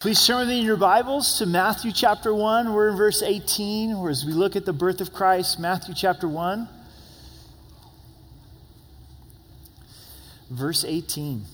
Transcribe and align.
Please 0.00 0.26
turn 0.26 0.48
in 0.48 0.64
your 0.64 0.78
Bibles 0.78 1.36
to 1.36 1.44
Matthew 1.44 1.92
chapter 1.92 2.34
1. 2.34 2.72
We're 2.72 2.88
in 2.88 2.96
verse 2.96 3.22
18, 3.22 3.98
where 3.98 4.10
as 4.10 4.24
we 4.24 4.32
look 4.32 4.56
at 4.56 4.64
the 4.64 4.72
birth 4.72 5.02
of 5.02 5.12
Christ, 5.12 5.58
Matthew 5.60 5.94
chapter 5.94 6.26
1, 6.26 6.66
verse 10.52 10.86
18. 10.86 11.44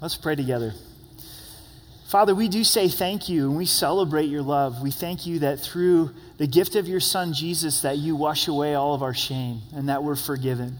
Let's 0.00 0.14
pray 0.14 0.36
together. 0.36 0.72
Father, 2.06 2.36
we 2.36 2.46
do 2.46 2.62
say 2.62 2.86
thank 2.86 3.28
you 3.28 3.48
and 3.48 3.56
we 3.56 3.66
celebrate 3.66 4.26
your 4.26 4.42
love. 4.42 4.80
We 4.80 4.92
thank 4.92 5.26
you 5.26 5.40
that 5.40 5.58
through 5.58 6.12
the 6.38 6.46
gift 6.46 6.76
of 6.76 6.86
your 6.86 7.00
son 7.00 7.32
Jesus 7.32 7.80
that 7.80 7.98
you 7.98 8.14
wash 8.14 8.46
away 8.46 8.76
all 8.76 8.94
of 8.94 9.02
our 9.02 9.12
shame 9.12 9.62
and 9.74 9.88
that 9.88 10.04
we're 10.04 10.14
forgiven. 10.14 10.78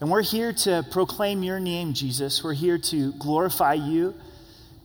And 0.00 0.10
we're 0.10 0.22
here 0.22 0.52
to 0.52 0.86
proclaim 0.90 1.42
your 1.42 1.58
name, 1.58 1.92
Jesus. 1.92 2.44
We're 2.44 2.54
here 2.54 2.78
to 2.78 3.12
glorify 3.14 3.74
you. 3.74 4.14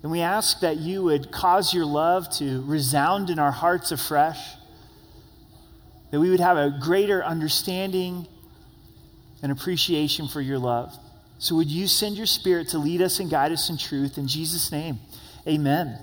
And 0.02 0.12
we 0.12 0.22
ask 0.22 0.60
that 0.62 0.78
you 0.78 1.04
would 1.04 1.32
cause 1.32 1.74
your 1.74 1.86
love 1.86 2.30
to 2.38 2.64
resound 2.64 3.30
in 3.30 3.40
our 3.40 3.52
hearts 3.52 3.92
afresh, 3.92 4.40
that 6.12 6.20
we 6.20 6.30
would 6.30 6.40
have 6.40 6.58
a 6.58 6.78
greater 6.82 7.24
understanding 7.24 8.28
and 9.42 9.52
appreciation 9.52 10.28
for 10.28 10.42
your 10.42 10.58
love. 10.58 10.98
So, 11.38 11.56
would 11.56 11.70
you 11.70 11.88
send 11.88 12.18
your 12.18 12.26
spirit 12.26 12.70
to 12.70 12.80
lead 12.80 13.02
us 13.02 13.20
and 13.20 13.30
guide 13.30 13.52
us 13.52 13.70
in 13.70 13.78
truth? 13.78 14.18
In 14.18 14.28
Jesus' 14.28 14.72
name, 14.72 15.00
amen. 15.48 16.00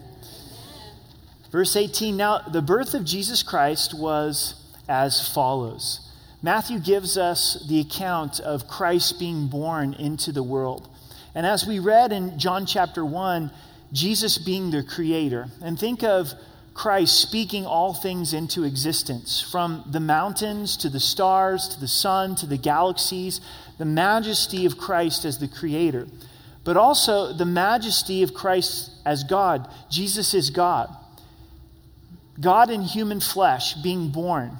Verse 1.51 1.74
18 1.77 2.16
Now, 2.16 2.38
the 2.41 2.63
birth 2.63 2.95
of 2.95 3.05
Jesus 3.05 3.43
Christ 3.43 3.99
was 3.99 4.55
as 4.88 5.29
follows. 5.29 6.10
Matthew 6.43 6.79
gives 6.79 7.19
us 7.19 7.65
the 7.69 7.80
account 7.80 8.41
of 8.41 8.67
Christ 8.67 9.19
being 9.19 9.49
born 9.49 9.93
into 9.95 10.33
the 10.33 10.43
world. 10.43 10.89
And 11.35 11.45
as 11.45 11.66
we 11.66 11.79
read 11.79 12.13
in 12.13 12.39
John 12.39 12.65
chapter 12.65 13.05
1, 13.05 13.51
Jesus 13.93 14.39
being 14.39 14.71
the 14.71 14.83
creator. 14.83 15.49
And 15.63 15.79
think 15.79 16.02
of 16.02 16.33
Christ 16.73 17.21
speaking 17.21 17.66
all 17.66 17.93
things 17.93 18.33
into 18.33 18.65
existence, 18.65 19.41
from 19.52 19.85
the 19.91 20.01
mountains 20.01 20.79
to 20.79 20.88
the 20.88 21.01
stars 21.01 21.68
to 21.68 21.80
the 21.80 21.88
sun 21.88 22.37
to 22.37 22.46
the 22.46 22.57
galaxies, 22.57 23.41
the 23.77 23.85
majesty 23.85 24.65
of 24.65 24.79
Christ 24.79 25.24
as 25.24 25.38
the 25.38 25.49
creator, 25.49 26.07
but 26.65 26.77
also 26.77 27.35
the 27.35 27.45
majesty 27.45 28.23
of 28.23 28.33
Christ 28.33 28.93
as 29.05 29.24
God. 29.24 29.68
Jesus 29.91 30.33
is 30.33 30.49
God. 30.49 30.88
God 32.41 32.71
in 32.71 32.83
human 32.83 33.21
flesh 33.21 33.74
being 33.74 34.09
born. 34.09 34.57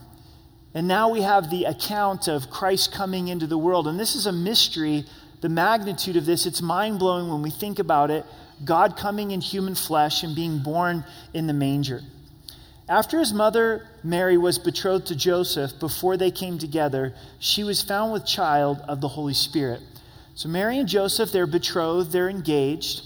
And 0.75 0.87
now 0.87 1.09
we 1.09 1.23
have 1.23 1.51
the 1.51 1.65
account 1.65 2.29
of 2.29 2.51
Christ 2.51 2.93
coming 2.93 3.29
into 3.29 3.47
the 3.47 3.59
world. 3.59 3.89
And 3.89 3.99
this 3.99 4.15
is 4.15 4.27
a 4.27 4.33
mystery, 4.33 5.05
the 5.41 5.49
magnitude 5.49 6.17
of 6.17 6.27
this. 6.27 6.47
It's 6.47 6.63
mind 6.63 6.99
blowing 6.99 7.29
when 7.29 7.43
we 7.43 7.51
think 7.51 7.79
about 7.79 8.11
it. 8.11 8.25
God 8.65 8.97
coming 8.97 9.31
in 9.33 9.41
human 9.41 9.75
flesh 9.75 10.23
and 10.23 10.37
being 10.37 10.59
born 10.59 11.05
in 11.35 11.47
the 11.47 11.53
manger. 11.53 12.03
After 12.89 13.19
his 13.19 13.33
mother 13.33 13.87
Mary 14.03 14.37
was 14.37 14.59
betrothed 14.59 15.07
to 15.07 15.17
Joseph, 15.17 15.79
before 15.79 16.17
they 16.17 16.31
came 16.31 16.59
together, 16.59 17.15
she 17.39 17.65
was 17.65 17.83
found 17.83 18.13
with 18.13 18.27
child 18.27 18.81
of 18.89 19.01
the 19.01 19.09
Holy 19.09 19.35
Spirit. 19.35 19.81
So 20.35 20.49
Mary 20.49 20.79
and 20.79 20.89
Joseph, 20.89 21.33
they're 21.33 21.47
betrothed, 21.47 22.13
they're 22.13 22.29
engaged. 22.29 23.03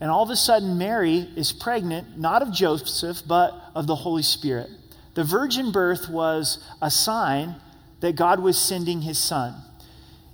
And 0.00 0.10
all 0.10 0.22
of 0.22 0.30
a 0.30 0.36
sudden, 0.36 0.78
Mary 0.78 1.28
is 1.36 1.52
pregnant, 1.52 2.18
not 2.18 2.42
of 2.42 2.52
Joseph, 2.52 3.22
but 3.26 3.54
of 3.74 3.86
the 3.86 3.94
Holy 3.94 4.22
Spirit. 4.22 4.70
The 5.14 5.24
virgin 5.24 5.70
birth 5.70 6.08
was 6.08 6.58
a 6.82 6.90
sign 6.90 7.56
that 8.00 8.16
God 8.16 8.40
was 8.40 8.58
sending 8.58 9.02
his 9.02 9.18
son. 9.18 9.54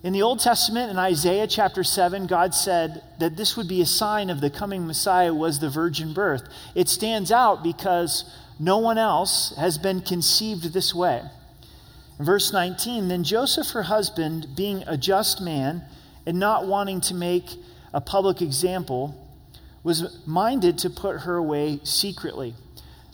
In 0.03 0.15
the 0.15 0.23
Old 0.23 0.41
Testament, 0.41 0.91
in 0.91 0.99
Isaiah 0.99 1.47
chapter 1.47 1.85
7, 1.85 2.27
God 2.27 2.55
said 2.55 3.03
that 3.19 3.37
this 3.37 3.57
would 3.57 3.69
be 3.69 3.83
a 3.83 3.87
sign 3.87 4.31
of 4.31 4.41
the 4.41 4.49
coming 4.49 4.87
Messiah 4.87 5.35
was 5.35 5.59
the 5.59 5.69
virgin 5.69 6.15
birth. 6.15 6.43
It 6.75 6.89
stands 6.89 7.31
out 7.31 7.63
because 7.63 8.25
no 8.59 8.79
one 8.79 8.97
else 8.97 9.55
has 9.59 9.77
been 9.77 10.01
conceived 10.01 10.73
this 10.73 10.95
way. 10.95 11.23
In 12.19 12.25
verse 12.25 12.51
19, 12.51 13.09
then 13.09 13.25
Joseph, 13.25 13.71
her 13.71 13.83
husband, 13.83 14.49
being 14.57 14.83
a 14.87 14.97
just 14.97 15.43
man 15.43 15.83
and 16.25 16.39
not 16.39 16.67
wanting 16.67 17.03
to 17.03 17.15
make 17.15 17.51
a 17.93 18.01
public 18.01 18.41
example, 18.41 19.15
was 19.83 20.19
minded 20.27 20.79
to 20.79 20.91
put 20.91 21.21
her 21.21 21.37
away 21.37 21.81
secretly. 21.85 22.55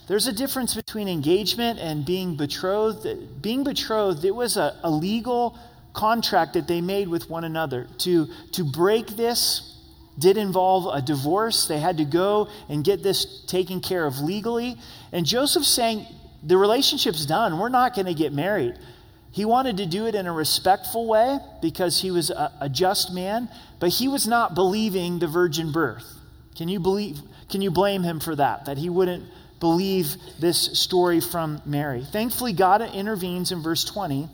There's 0.07 0.27
a 0.27 0.33
difference 0.33 0.73
between 0.73 1.07
engagement 1.07 1.79
and 1.79 2.05
being 2.05 2.37
betrothed. 2.37 3.41
Being 3.41 3.63
betrothed, 3.63 4.23
it 4.23 4.35
was 4.35 4.55
a, 4.55 4.79
a 4.83 4.89
legal 4.89 5.57
contract 5.93 6.53
that 6.53 6.67
they 6.67 6.79
made 6.79 7.09
with 7.09 7.29
one 7.29 7.43
another. 7.43 7.87
To, 7.99 8.27
to 8.53 8.63
break 8.63 9.07
this 9.07 9.75
did 10.17 10.37
involve 10.37 10.93
a 10.95 11.01
divorce. 11.01 11.67
They 11.67 11.79
had 11.79 11.97
to 11.97 12.05
go 12.05 12.47
and 12.69 12.83
get 12.83 13.03
this 13.03 13.43
taken 13.45 13.81
care 13.81 14.05
of 14.05 14.19
legally. 14.19 14.77
And 15.11 15.25
Joseph's 15.25 15.67
saying, 15.67 16.05
the 16.43 16.57
relationship's 16.57 17.25
done. 17.25 17.59
We're 17.59 17.69
not 17.69 17.93
going 17.93 18.05
to 18.05 18.13
get 18.13 18.31
married. 18.31 18.75
He 19.31 19.45
wanted 19.45 19.77
to 19.77 19.85
do 19.85 20.07
it 20.07 20.15
in 20.15 20.25
a 20.25 20.31
respectful 20.31 21.07
way 21.07 21.39
because 21.61 22.01
he 22.01 22.11
was 22.11 22.29
a, 22.29 22.51
a, 22.61 22.69
just 22.69 23.13
man, 23.13 23.49
but 23.79 23.89
he 23.89 24.07
was 24.07 24.25
not 24.25 24.55
believing 24.55 25.19
the 25.19 25.27
virgin 25.27 25.71
birth. 25.71 26.05
Can 26.55 26.69
you 26.69 26.79
believe 26.79 27.19
can 27.49 27.61
you 27.61 27.71
blame 27.71 28.03
him 28.03 28.19
for 28.19 28.35
that? 28.35 28.65
That 28.65 28.77
he 28.77 28.89
wouldn't 28.89 29.23
believe 29.59 30.15
this 30.39 30.79
story 30.79 31.19
from 31.19 31.61
Mary. 31.65 32.05
Thankfully, 32.11 32.53
God 32.53 32.81
intervenes 32.81 33.51
in 33.51 33.61
verse 33.61 33.83
20. 33.83 34.29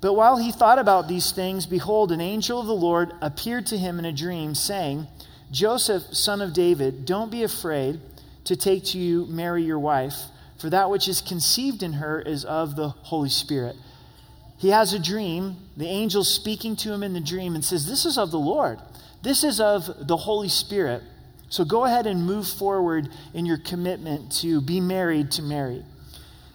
But 0.00 0.14
while 0.14 0.36
he 0.36 0.52
thought 0.52 0.78
about 0.78 1.08
these 1.08 1.32
things, 1.32 1.66
behold, 1.66 2.12
an 2.12 2.20
angel 2.20 2.60
of 2.60 2.66
the 2.66 2.74
Lord 2.74 3.12
appeared 3.22 3.66
to 3.68 3.78
him 3.78 3.98
in 3.98 4.04
a 4.04 4.12
dream, 4.12 4.54
saying, 4.54 5.06
Joseph, 5.50 6.02
son 6.12 6.42
of 6.42 6.52
David, 6.52 7.06
don't 7.06 7.30
be 7.30 7.42
afraid 7.42 8.00
to 8.44 8.56
take 8.56 8.84
to 8.86 8.98
you 8.98 9.24
Mary, 9.26 9.62
your 9.62 9.78
wife, 9.78 10.14
for 10.58 10.68
that 10.70 10.90
which 10.90 11.08
is 11.08 11.20
conceived 11.20 11.82
in 11.82 11.94
her 11.94 12.20
is 12.20 12.44
of 12.44 12.76
the 12.76 12.88
Holy 12.88 13.28
Spirit. 13.28 13.76
He 14.58 14.70
has 14.70 14.92
a 14.92 14.98
dream. 14.98 15.56
The 15.76 15.86
angel 15.86 16.24
speaking 16.24 16.76
to 16.76 16.92
him 16.92 17.02
in 17.02 17.12
the 17.12 17.20
dream 17.20 17.54
and 17.54 17.64
says, 17.64 17.86
This 17.86 18.04
is 18.04 18.18
of 18.18 18.30
the 18.30 18.38
Lord. 18.38 18.78
This 19.22 19.44
is 19.44 19.60
of 19.60 20.06
the 20.06 20.16
Holy 20.16 20.48
Spirit. 20.48 21.02
So 21.48 21.64
go 21.64 21.84
ahead 21.84 22.06
and 22.06 22.26
move 22.26 22.48
forward 22.48 23.08
in 23.32 23.46
your 23.46 23.58
commitment 23.58 24.32
to 24.40 24.60
be 24.60 24.80
married 24.80 25.30
to 25.32 25.42
Mary. 25.42 25.84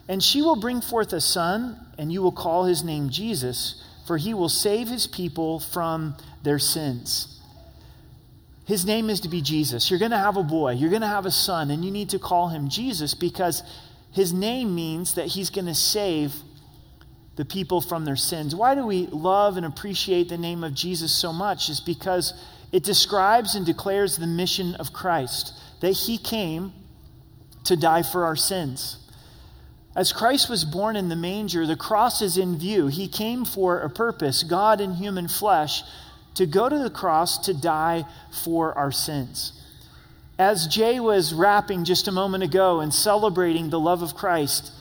And 0.08 0.22
she 0.22 0.42
will 0.42 0.56
bring 0.56 0.80
forth 0.80 1.12
a 1.12 1.20
son, 1.20 1.78
and 1.96 2.12
you 2.12 2.20
will 2.20 2.32
call 2.32 2.64
his 2.64 2.82
name 2.82 3.10
Jesus, 3.10 3.82
for 4.06 4.16
he 4.16 4.34
will 4.34 4.48
save 4.48 4.88
his 4.88 5.06
people 5.06 5.60
from 5.60 6.16
their 6.42 6.58
sins. 6.58 7.40
His 8.66 8.84
name 8.84 9.10
is 9.10 9.20
to 9.20 9.28
be 9.28 9.40
Jesus. 9.40 9.90
You're 9.90 9.98
going 9.98 10.10
to 10.10 10.18
have 10.18 10.36
a 10.36 10.42
boy, 10.42 10.72
you're 10.72 10.90
going 10.90 11.02
to 11.02 11.08
have 11.08 11.26
a 11.26 11.30
son, 11.30 11.70
and 11.70 11.84
you 11.84 11.90
need 11.90 12.10
to 12.10 12.18
call 12.18 12.48
him 12.48 12.68
Jesus 12.68 13.14
because 13.14 13.62
his 14.12 14.32
name 14.32 14.74
means 14.74 15.14
that 15.14 15.26
he's 15.26 15.50
going 15.50 15.66
to 15.66 15.74
save 15.74 16.34
the 17.36 17.44
people 17.44 17.80
from 17.80 18.04
their 18.04 18.16
sins. 18.16 18.54
Why 18.54 18.74
do 18.74 18.86
we 18.86 19.06
love 19.06 19.56
and 19.56 19.64
appreciate 19.64 20.28
the 20.28 20.38
name 20.38 20.62
of 20.62 20.74
Jesus 20.74 21.12
so 21.12 21.32
much? 21.32 21.68
Is 21.68 21.80
because 21.80 22.34
it 22.72 22.84
describes 22.84 23.54
and 23.54 23.66
declares 23.66 24.16
the 24.16 24.26
mission 24.26 24.74
of 24.76 24.92
Christ 24.92 25.54
that 25.80 25.92
he 25.92 26.18
came 26.18 26.72
to 27.64 27.76
die 27.76 28.02
for 28.02 28.24
our 28.24 28.36
sins. 28.36 28.96
As 29.96 30.12
Christ 30.12 30.48
was 30.48 30.64
born 30.64 30.94
in 30.94 31.08
the 31.08 31.16
manger, 31.16 31.66
the 31.66 31.76
cross 31.76 32.22
is 32.22 32.38
in 32.38 32.58
view. 32.58 32.86
He 32.86 33.08
came 33.08 33.44
for 33.44 33.80
a 33.80 33.90
purpose, 33.90 34.44
God 34.44 34.80
in 34.80 34.94
human 34.94 35.26
flesh, 35.26 35.82
to 36.34 36.46
go 36.46 36.68
to 36.68 36.78
the 36.78 36.90
cross 36.90 37.38
to 37.46 37.54
die 37.54 38.04
for 38.30 38.72
our 38.78 38.92
sins. 38.92 39.52
As 40.38 40.68
Jay 40.68 41.00
was 41.00 41.34
rapping 41.34 41.84
just 41.84 42.08
a 42.08 42.12
moment 42.12 42.44
ago 42.44 42.80
and 42.80 42.94
celebrating 42.94 43.68
the 43.68 43.80
love 43.80 44.00
of 44.00 44.14
Christ, 44.14 44.72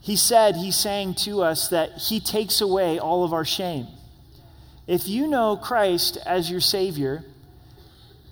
he 0.00 0.16
said, 0.16 0.56
he 0.56 0.70
sang 0.70 1.14
to 1.14 1.42
us 1.42 1.68
that 1.68 1.92
he 1.92 2.20
takes 2.20 2.60
away 2.60 2.98
all 2.98 3.24
of 3.24 3.32
our 3.32 3.44
shame. 3.44 3.86
If 4.86 5.08
you 5.08 5.26
know 5.26 5.56
Christ 5.56 6.18
as 6.26 6.50
your 6.50 6.60
Savior, 6.60 7.24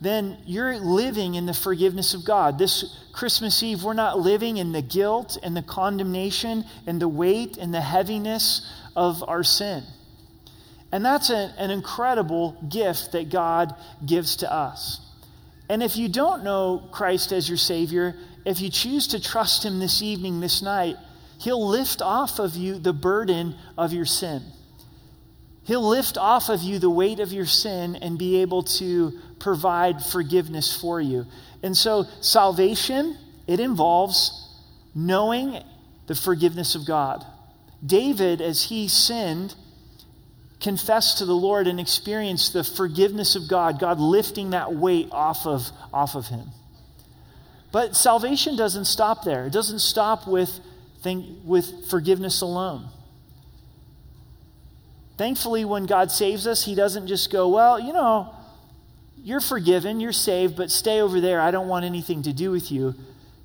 then 0.01 0.37
you're 0.45 0.79
living 0.79 1.37
in 1.37 1.47
the 1.47 1.55
forgiveness 1.55 2.13
of 2.13 2.25
God. 2.25 2.59
This 2.59 2.99
Christmas 3.13 3.63
Eve, 3.63 3.85
we're 3.85 3.95
not 3.95 4.19
living 4.19 4.57
in 4.57 4.73
the 4.73 4.83
guilt 4.83 5.39
and 5.43 5.57
the 5.57 5.63
condemnation 5.63 6.65
and 6.87 7.01
the 7.01 7.09
weight 7.09 7.57
and 7.57 7.73
the 7.73 7.81
heaviness 7.81 8.69
of 8.97 9.23
our 9.27 9.45
sin. 9.45 9.85
And 10.91 11.05
that's 11.05 11.31
a, 11.31 11.55
an 11.57 11.71
incredible 11.71 12.57
gift 12.69 13.13
that 13.13 13.31
God 13.31 13.75
gives 14.05 14.37
to 14.37 14.53
us. 14.53 15.01
And 15.71 15.83
if 15.83 15.97
you 15.97 16.09
don't 16.09 16.43
know 16.43 16.89
Christ 16.93 17.33
as 17.33 17.49
your 17.49 17.57
Savior, 17.57 18.15
if 18.45 18.61
you 18.61 18.69
choose 18.69 19.07
to 19.09 19.23
trust 19.23 19.65
Him 19.65 19.79
this 19.79 20.03
evening, 20.03 20.41
this 20.41 20.61
night, 20.61 20.97
He'll 21.39 21.67
lift 21.67 22.03
off 22.03 22.39
of 22.39 22.57
you 22.57 22.79
the 22.79 22.93
burden 22.93 23.55
of 23.79 23.93
your 23.93 24.05
sin. 24.05 24.43
He'll 25.65 25.89
lift 25.89 26.19
off 26.19 26.49
of 26.49 26.63
you 26.63 26.79
the 26.79 26.91
weight 26.91 27.21
of 27.21 27.33
your 27.33 27.47
sin 27.47 27.97
and 27.97 28.19
be 28.19 28.43
able 28.43 28.65
to 28.65 29.19
provide 29.39 30.05
forgiveness 30.05 30.79
for 30.79 31.01
you. 31.01 31.27
And 31.63 31.77
so, 31.77 32.07
salvation, 32.21 33.17
it 33.47 33.61
involves 33.61 34.49
knowing 34.95 35.63
the 36.07 36.15
forgiveness 36.15 36.75
of 36.75 36.85
God. 36.87 37.25
David, 37.85 38.41
as 38.41 38.65
he 38.65 38.89
sinned, 38.89 39.55
confessed 40.61 41.19
to 41.19 41.25
the 41.25 41.35
Lord 41.35 41.67
and 41.67 41.79
experienced 41.81 42.53
the 42.53 42.65
forgiveness 42.65 43.37
of 43.37 43.49
God, 43.49 43.79
God 43.79 43.99
lifting 43.99 44.51
that 44.51 44.75
weight 44.75 45.09
off 45.11 45.47
of, 45.47 45.71
off 45.93 46.15
of 46.15 46.27
him. 46.27 46.51
But 47.73 47.97
salvation 47.97 48.57
doesn't 48.57 48.85
stop 48.85 49.25
there. 49.25 49.47
It 49.47 49.53
doesn't 49.53 49.81
stop 49.81 50.29
with, 50.29 50.61
thing, 51.03 51.41
with 51.45 51.89
forgiveness 51.89 52.43
alone. 52.43 52.89
Thankfully, 55.17 55.65
when 55.65 55.87
God 55.87 56.11
saves 56.11 56.47
us, 56.47 56.65
He 56.65 56.75
doesn't 56.75 57.07
just 57.07 57.31
go, 57.31 57.49
Well, 57.49 57.79
you 57.79 57.93
know, 57.93 58.35
you're 59.23 59.41
forgiven, 59.41 60.01
you're 60.01 60.13
saved, 60.13 60.57
but 60.57 60.71
stay 60.71 61.01
over 61.01 61.21
there. 61.21 61.41
I 61.41 61.51
don't 61.51 61.69
want 61.69 61.85
anything 61.85 62.23
to 62.25 62.33
do 62.33 62.51
with 62.51 62.73
you. 62.73 62.95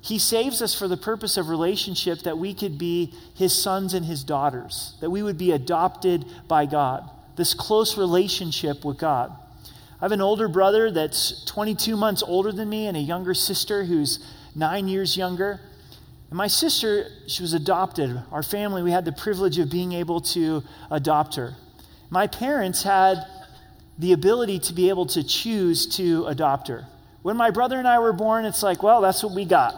He 0.00 0.18
saves 0.18 0.62
us 0.62 0.74
for 0.74 0.88
the 0.88 0.96
purpose 0.96 1.36
of 1.36 1.48
relationship 1.48 2.20
that 2.20 2.38
we 2.38 2.54
could 2.54 2.78
be 2.78 3.12
His 3.34 3.56
sons 3.56 3.94
and 3.94 4.06
His 4.06 4.24
daughters, 4.24 4.94
that 5.00 5.10
we 5.10 5.22
would 5.22 5.38
be 5.38 5.52
adopted 5.52 6.24
by 6.46 6.66
God, 6.66 7.08
this 7.36 7.54
close 7.54 7.96
relationship 7.98 8.84
with 8.84 8.98
God. 8.98 9.32
I 10.00 10.04
have 10.04 10.12
an 10.12 10.20
older 10.20 10.48
brother 10.48 10.90
that's 10.90 11.44
22 11.46 11.96
months 11.96 12.22
older 12.22 12.52
than 12.52 12.68
me 12.68 12.86
and 12.86 12.96
a 12.96 13.00
younger 13.00 13.34
sister 13.34 13.84
who's 13.84 14.24
nine 14.54 14.86
years 14.86 15.16
younger. 15.16 15.60
And 16.30 16.36
my 16.36 16.46
sister, 16.46 17.06
she 17.26 17.42
was 17.42 17.54
adopted. 17.54 18.22
Our 18.30 18.42
family, 18.42 18.82
we 18.82 18.90
had 18.90 19.04
the 19.04 19.12
privilege 19.12 19.58
of 19.58 19.70
being 19.70 19.92
able 19.92 20.20
to 20.20 20.62
adopt 20.90 21.36
her. 21.36 21.54
My 22.10 22.26
parents 22.26 22.82
had 22.82 23.18
the 23.98 24.12
ability 24.12 24.58
to 24.60 24.72
be 24.72 24.88
able 24.88 25.06
to 25.06 25.24
choose 25.24 25.86
to 25.96 26.26
adopt 26.26 26.68
her. 26.68 26.86
When 27.22 27.36
my 27.36 27.50
brother 27.50 27.78
and 27.78 27.88
I 27.88 27.98
were 27.98 28.12
born, 28.12 28.44
it's 28.44 28.62
like, 28.62 28.82
well, 28.82 29.00
that's 29.00 29.22
what 29.22 29.34
we 29.34 29.44
got. 29.44 29.74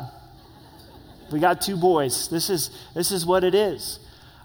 We 1.33 1.41
got 1.41 1.61
two 1.61 1.77
boys. 1.77 2.29
This 2.29 2.51
is, 2.51 2.71
this 2.95 3.13
is 3.13 3.25
what 3.25 3.45
it 3.45 3.55
is. 3.55 4.01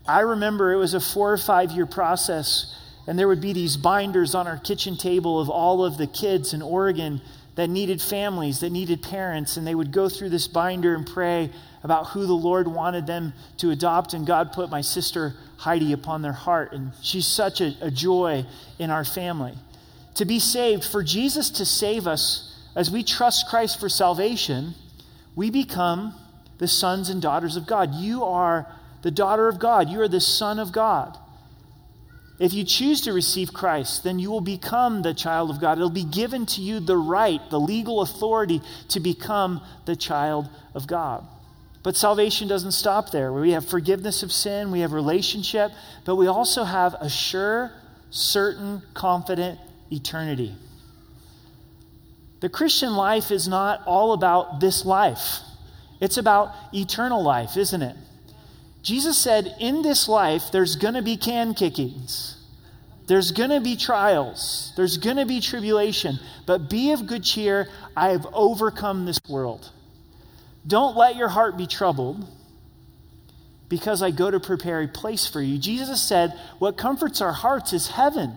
I 0.08 0.22
remember 0.22 0.72
it 0.72 0.78
was 0.78 0.94
a 0.94 1.00
four 1.00 1.34
or 1.34 1.38
five 1.38 1.72
year 1.72 1.88
process 1.88 2.76
and 3.08 3.20
there 3.20 3.28
would 3.28 3.42
be 3.42 3.54
these 3.54 3.78
binders 3.78 4.34
on 4.34 4.48
our 4.48 4.58
kitchen 4.58 4.98
table 4.98 5.40
of 5.40 5.50
all 5.50 5.86
of 5.86 5.98
the 5.98 6.08
kids 6.08 6.54
in 6.54 6.62
Oregon 6.62 7.22
that 7.56 7.70
needed 7.70 8.02
families, 8.02 8.60
that 8.60 8.72
needed 8.72 9.02
parents. 9.02 9.58
And 9.58 9.66
they 9.66 9.76
would 9.76 9.92
go 9.92 10.10
through 10.10 10.30
this 10.30 10.48
binder 10.48 10.94
and 10.96 11.08
pray 11.08 11.50
about 11.84 12.08
who 12.08 12.26
the 12.26 12.34
Lord 12.34 12.68
wanted 12.68 13.08
them 13.08 13.34
to 13.58 13.72
adopt. 13.72 14.14
And 14.14 14.28
God 14.28 14.52
put 14.52 14.70
my 14.70 14.82
sister 14.82 15.34
Heidi 15.58 15.94
upon 15.94 16.22
their 16.22 16.34
heart. 16.34 16.74
And 16.74 16.92
she's 17.02 17.28
such 17.28 17.62
a, 17.62 17.74
a 17.82 17.92
joy 17.92 18.46
in 18.78 18.90
our 18.90 19.06
family. 19.06 19.54
To 20.16 20.26
be 20.26 20.40
saved, 20.40 20.86
for 20.86 21.04
Jesus 21.04 21.50
to 21.52 21.66
save 21.66 22.08
us, 22.08 22.52
as 22.76 22.92
we 22.92 23.04
trust 23.04 23.48
Christ 23.48 23.80
for 23.80 23.90
salvation, 23.90 24.74
we 25.36 25.50
become 25.50 26.14
the 26.58 26.68
sons 26.68 27.10
and 27.10 27.22
daughters 27.22 27.56
of 27.56 27.68
God. 27.68 27.94
You 27.96 28.24
are 28.24 28.68
the 29.02 29.12
daughter 29.12 29.48
of 29.48 29.60
God, 29.60 29.90
you 29.90 30.02
are 30.02 30.08
the 30.08 30.22
son 30.22 30.58
of 30.58 30.72
God. 30.72 31.18
If 32.38 32.54
you 32.54 32.66
choose 32.66 33.02
to 33.02 33.14
receive 33.14 33.54
Christ, 33.54 34.04
then 34.04 34.20
you 34.20 34.30
will 34.30 34.42
become 34.42 35.02
the 35.02 35.14
child 35.14 35.50
of 35.50 35.62
God. 35.62 35.78
It'll 35.78 35.90
be 35.90 36.04
given 36.04 36.46
to 36.48 36.62
you 36.62 36.82
the 36.82 36.98
right, 36.98 37.40
the 37.50 37.60
legal 37.60 38.02
authority 38.02 38.62
to 38.90 39.00
become 39.00 39.62
the 39.86 39.96
child 39.96 40.50
of 40.74 40.86
God. 40.86 41.26
But 41.82 41.96
salvation 41.96 42.48
doesn't 42.48 42.72
stop 42.72 43.12
there. 43.12 43.32
We 43.32 43.52
have 43.52 43.66
forgiveness 43.66 44.24
of 44.24 44.32
sin, 44.32 44.72
we 44.72 44.82
have 44.82 44.92
relationship, 44.92 45.72
but 46.04 46.16
we 46.16 46.28
also 46.28 46.64
have 46.64 46.96
a 46.96 47.10
sure, 47.10 47.72
certain, 48.10 48.82
confident 48.94 49.60
eternity. 49.92 50.56
The 52.42 52.50
Christian 52.50 52.96
life 52.96 53.32
is 53.32 53.48
not 53.48 53.82
all 53.86 54.14
about 54.14 54.60
this 54.60 54.84
life, 54.84 55.40
it's 56.02 56.18
about 56.18 56.52
eternal 56.74 57.24
life, 57.24 57.56
isn't 57.56 57.82
it? 57.82 57.96
Jesus 58.86 59.18
said, 59.18 59.56
In 59.60 59.82
this 59.82 60.08
life, 60.08 60.52
there's 60.52 60.76
going 60.76 60.94
to 60.94 61.02
be 61.02 61.18
can 61.18 61.56
kickings. 61.56 62.38
There's 63.08 63.32
going 63.32 63.50
to 63.50 63.60
be 63.60 63.76
trials. 63.76 64.74
There's 64.78 64.98
going 64.98 65.18
to 65.18 65.26
be 65.26 65.42
tribulation. 65.42 66.20
But 66.46 66.70
be 66.70 66.92
of 66.92 67.08
good 67.08 67.24
cheer. 67.24 67.68
I 67.98 68.10
have 68.10 68.28
overcome 68.32 69.08
this 69.08 69.20
world. 69.28 69.72
Don't 70.68 70.96
let 70.96 71.16
your 71.16 71.30
heart 71.30 71.58
be 71.58 71.66
troubled 71.66 72.28
because 73.70 74.04
I 74.04 74.12
go 74.12 74.30
to 74.30 74.40
prepare 74.40 74.84
a 74.84 74.88
place 74.88 75.28
for 75.28 75.42
you. 75.42 75.58
Jesus 75.58 76.00
said, 76.00 76.40
What 76.60 76.78
comforts 76.78 77.22
our 77.22 77.34
hearts 77.34 77.74
is 77.74 77.88
heaven. 77.88 78.36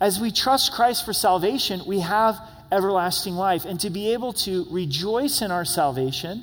As 0.00 0.18
we 0.18 0.32
trust 0.32 0.72
Christ 0.72 1.04
for 1.04 1.12
salvation, 1.12 1.82
we 1.86 2.00
have 2.00 2.40
everlasting 2.72 3.34
life. 3.34 3.66
And 3.66 3.78
to 3.80 3.90
be 3.90 4.14
able 4.14 4.32
to 4.32 4.66
rejoice 4.68 5.42
in 5.42 5.52
our 5.52 5.64
salvation 5.64 6.42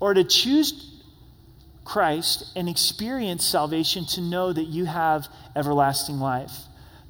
or 0.00 0.14
to 0.14 0.24
choose 0.24 0.91
Christ 1.84 2.52
and 2.54 2.68
experience 2.68 3.44
salvation 3.44 4.06
to 4.06 4.20
know 4.20 4.52
that 4.52 4.66
you 4.66 4.84
have 4.84 5.28
everlasting 5.56 6.18
life. 6.18 6.52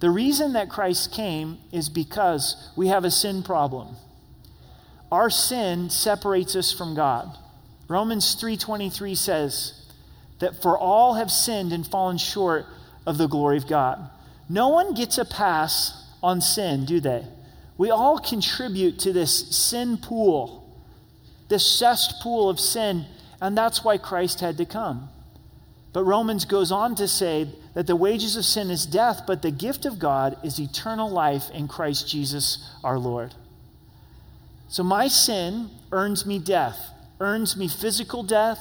The 0.00 0.10
reason 0.10 0.54
that 0.54 0.68
Christ 0.68 1.12
came 1.12 1.58
is 1.70 1.88
because 1.88 2.70
we 2.76 2.88
have 2.88 3.04
a 3.04 3.10
sin 3.10 3.42
problem. 3.42 3.96
Our 5.12 5.30
sin 5.30 5.90
separates 5.90 6.56
us 6.56 6.72
from 6.72 6.94
God. 6.94 7.38
Romans 7.86 8.34
3:23 8.34 9.14
says 9.14 9.74
that 10.38 10.60
for 10.60 10.78
all 10.78 11.14
have 11.14 11.30
sinned 11.30 11.72
and 11.72 11.86
fallen 11.86 12.16
short 12.16 12.66
of 13.06 13.18
the 13.18 13.28
glory 13.28 13.58
of 13.58 13.66
God. 13.66 14.10
No 14.48 14.68
one 14.68 14.94
gets 14.94 15.18
a 15.18 15.24
pass 15.24 15.92
on 16.22 16.40
sin, 16.40 16.84
do 16.84 16.98
they? 16.98 17.26
We 17.76 17.90
all 17.90 18.18
contribute 18.18 18.98
to 19.00 19.12
this 19.12 19.48
sin 19.54 19.98
pool, 19.98 20.64
this 21.48 21.66
cesspool 21.66 22.48
of 22.48 22.58
sin 22.58 23.06
and 23.42 23.58
that's 23.58 23.82
why 23.82 23.98
Christ 23.98 24.38
had 24.38 24.56
to 24.58 24.64
come. 24.64 25.10
But 25.92 26.04
Romans 26.04 26.44
goes 26.44 26.70
on 26.70 26.94
to 26.94 27.08
say 27.08 27.48
that 27.74 27.88
the 27.88 27.96
wages 27.96 28.36
of 28.36 28.44
sin 28.44 28.70
is 28.70 28.86
death, 28.86 29.22
but 29.26 29.42
the 29.42 29.50
gift 29.50 29.84
of 29.84 29.98
God 29.98 30.36
is 30.44 30.60
eternal 30.60 31.10
life 31.10 31.50
in 31.50 31.66
Christ 31.66 32.08
Jesus 32.08 32.70
our 32.84 33.00
Lord. 33.00 33.34
So 34.68 34.84
my 34.84 35.08
sin 35.08 35.70
earns 35.90 36.24
me 36.24 36.38
death, 36.38 36.78
earns 37.18 37.56
me 37.56 37.66
physical 37.66 38.22
death, 38.22 38.60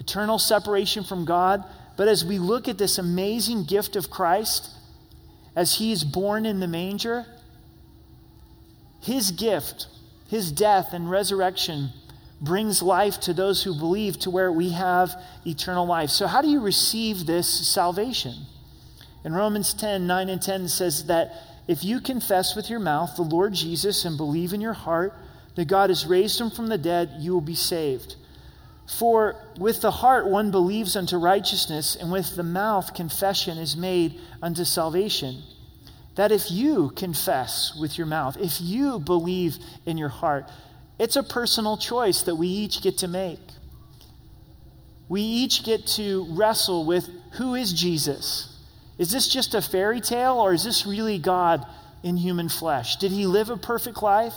eternal 0.00 0.38
separation 0.38 1.04
from 1.04 1.26
God. 1.26 1.64
But 1.98 2.08
as 2.08 2.24
we 2.24 2.38
look 2.38 2.66
at 2.66 2.78
this 2.78 2.96
amazing 2.96 3.64
gift 3.64 3.94
of 3.94 4.08
Christ, 4.08 4.70
as 5.54 5.76
he 5.76 5.92
is 5.92 6.02
born 6.02 6.46
in 6.46 6.60
the 6.60 6.66
manger, 6.66 7.26
his 9.02 9.32
gift, 9.32 9.86
his 10.28 10.50
death 10.50 10.94
and 10.94 11.10
resurrection 11.10 11.90
brings 12.40 12.82
life 12.82 13.18
to 13.20 13.32
those 13.32 13.62
who 13.62 13.74
believe 13.74 14.18
to 14.20 14.30
where 14.30 14.52
we 14.52 14.70
have 14.70 15.10
eternal 15.46 15.86
life. 15.86 16.10
So, 16.10 16.26
how 16.26 16.42
do 16.42 16.48
you 16.48 16.60
receive 16.60 17.26
this 17.26 17.48
salvation? 17.48 18.34
In 19.24 19.32
Romans 19.32 19.74
10 19.74 20.06
9 20.06 20.28
and 20.28 20.40
10 20.40 20.68
says 20.68 21.06
that 21.06 21.32
if 21.66 21.82
you 21.82 22.00
confess 22.00 22.54
with 22.54 22.70
your 22.70 22.78
mouth 22.78 23.16
the 23.16 23.22
Lord 23.22 23.54
Jesus 23.54 24.04
and 24.04 24.16
believe 24.16 24.52
in 24.52 24.60
your 24.60 24.72
heart 24.72 25.12
that 25.56 25.66
God 25.66 25.90
has 25.90 26.06
raised 26.06 26.40
him 26.40 26.50
from 26.50 26.68
the 26.68 26.78
dead, 26.78 27.10
you 27.18 27.32
will 27.32 27.40
be 27.40 27.54
saved. 27.54 28.16
For 28.98 29.34
with 29.58 29.80
the 29.80 29.90
heart 29.90 30.28
one 30.28 30.50
believes 30.50 30.94
unto 30.94 31.16
righteousness, 31.16 31.96
and 31.96 32.12
with 32.12 32.36
the 32.36 32.44
mouth 32.44 32.94
confession 32.94 33.58
is 33.58 33.76
made 33.76 34.20
unto 34.40 34.64
salvation. 34.64 35.42
That 36.14 36.30
if 36.30 36.50
you 36.50 36.90
confess 36.90 37.76
with 37.78 37.98
your 37.98 38.06
mouth, 38.06 38.36
if 38.38 38.60
you 38.60 39.00
believe 39.00 39.58
in 39.84 39.98
your 39.98 40.08
heart, 40.08 40.48
it's 40.98 41.16
a 41.16 41.22
personal 41.22 41.76
choice 41.76 42.22
that 42.22 42.36
we 42.36 42.48
each 42.48 42.82
get 42.82 42.98
to 42.98 43.08
make. 43.08 43.40
We 45.08 45.20
each 45.20 45.64
get 45.64 45.86
to 45.88 46.26
wrestle 46.30 46.84
with 46.84 47.08
who 47.32 47.54
is 47.54 47.72
Jesus? 47.72 48.52
Is 48.98 49.12
this 49.12 49.28
just 49.28 49.54
a 49.54 49.60
fairy 49.60 50.00
tale 50.00 50.34
or 50.34 50.52
is 50.54 50.64
this 50.64 50.86
really 50.86 51.18
God 51.18 51.66
in 52.02 52.16
human 52.16 52.48
flesh? 52.48 52.96
Did 52.96 53.12
he 53.12 53.26
live 53.26 53.50
a 53.50 53.56
perfect 53.56 54.02
life? 54.02 54.34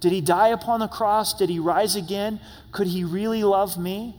Did 0.00 0.12
he 0.12 0.20
die 0.20 0.48
upon 0.48 0.80
the 0.80 0.88
cross? 0.88 1.34
Did 1.34 1.50
he 1.50 1.58
rise 1.58 1.96
again? 1.96 2.40
Could 2.72 2.86
he 2.86 3.04
really 3.04 3.44
love 3.44 3.76
me? 3.76 4.16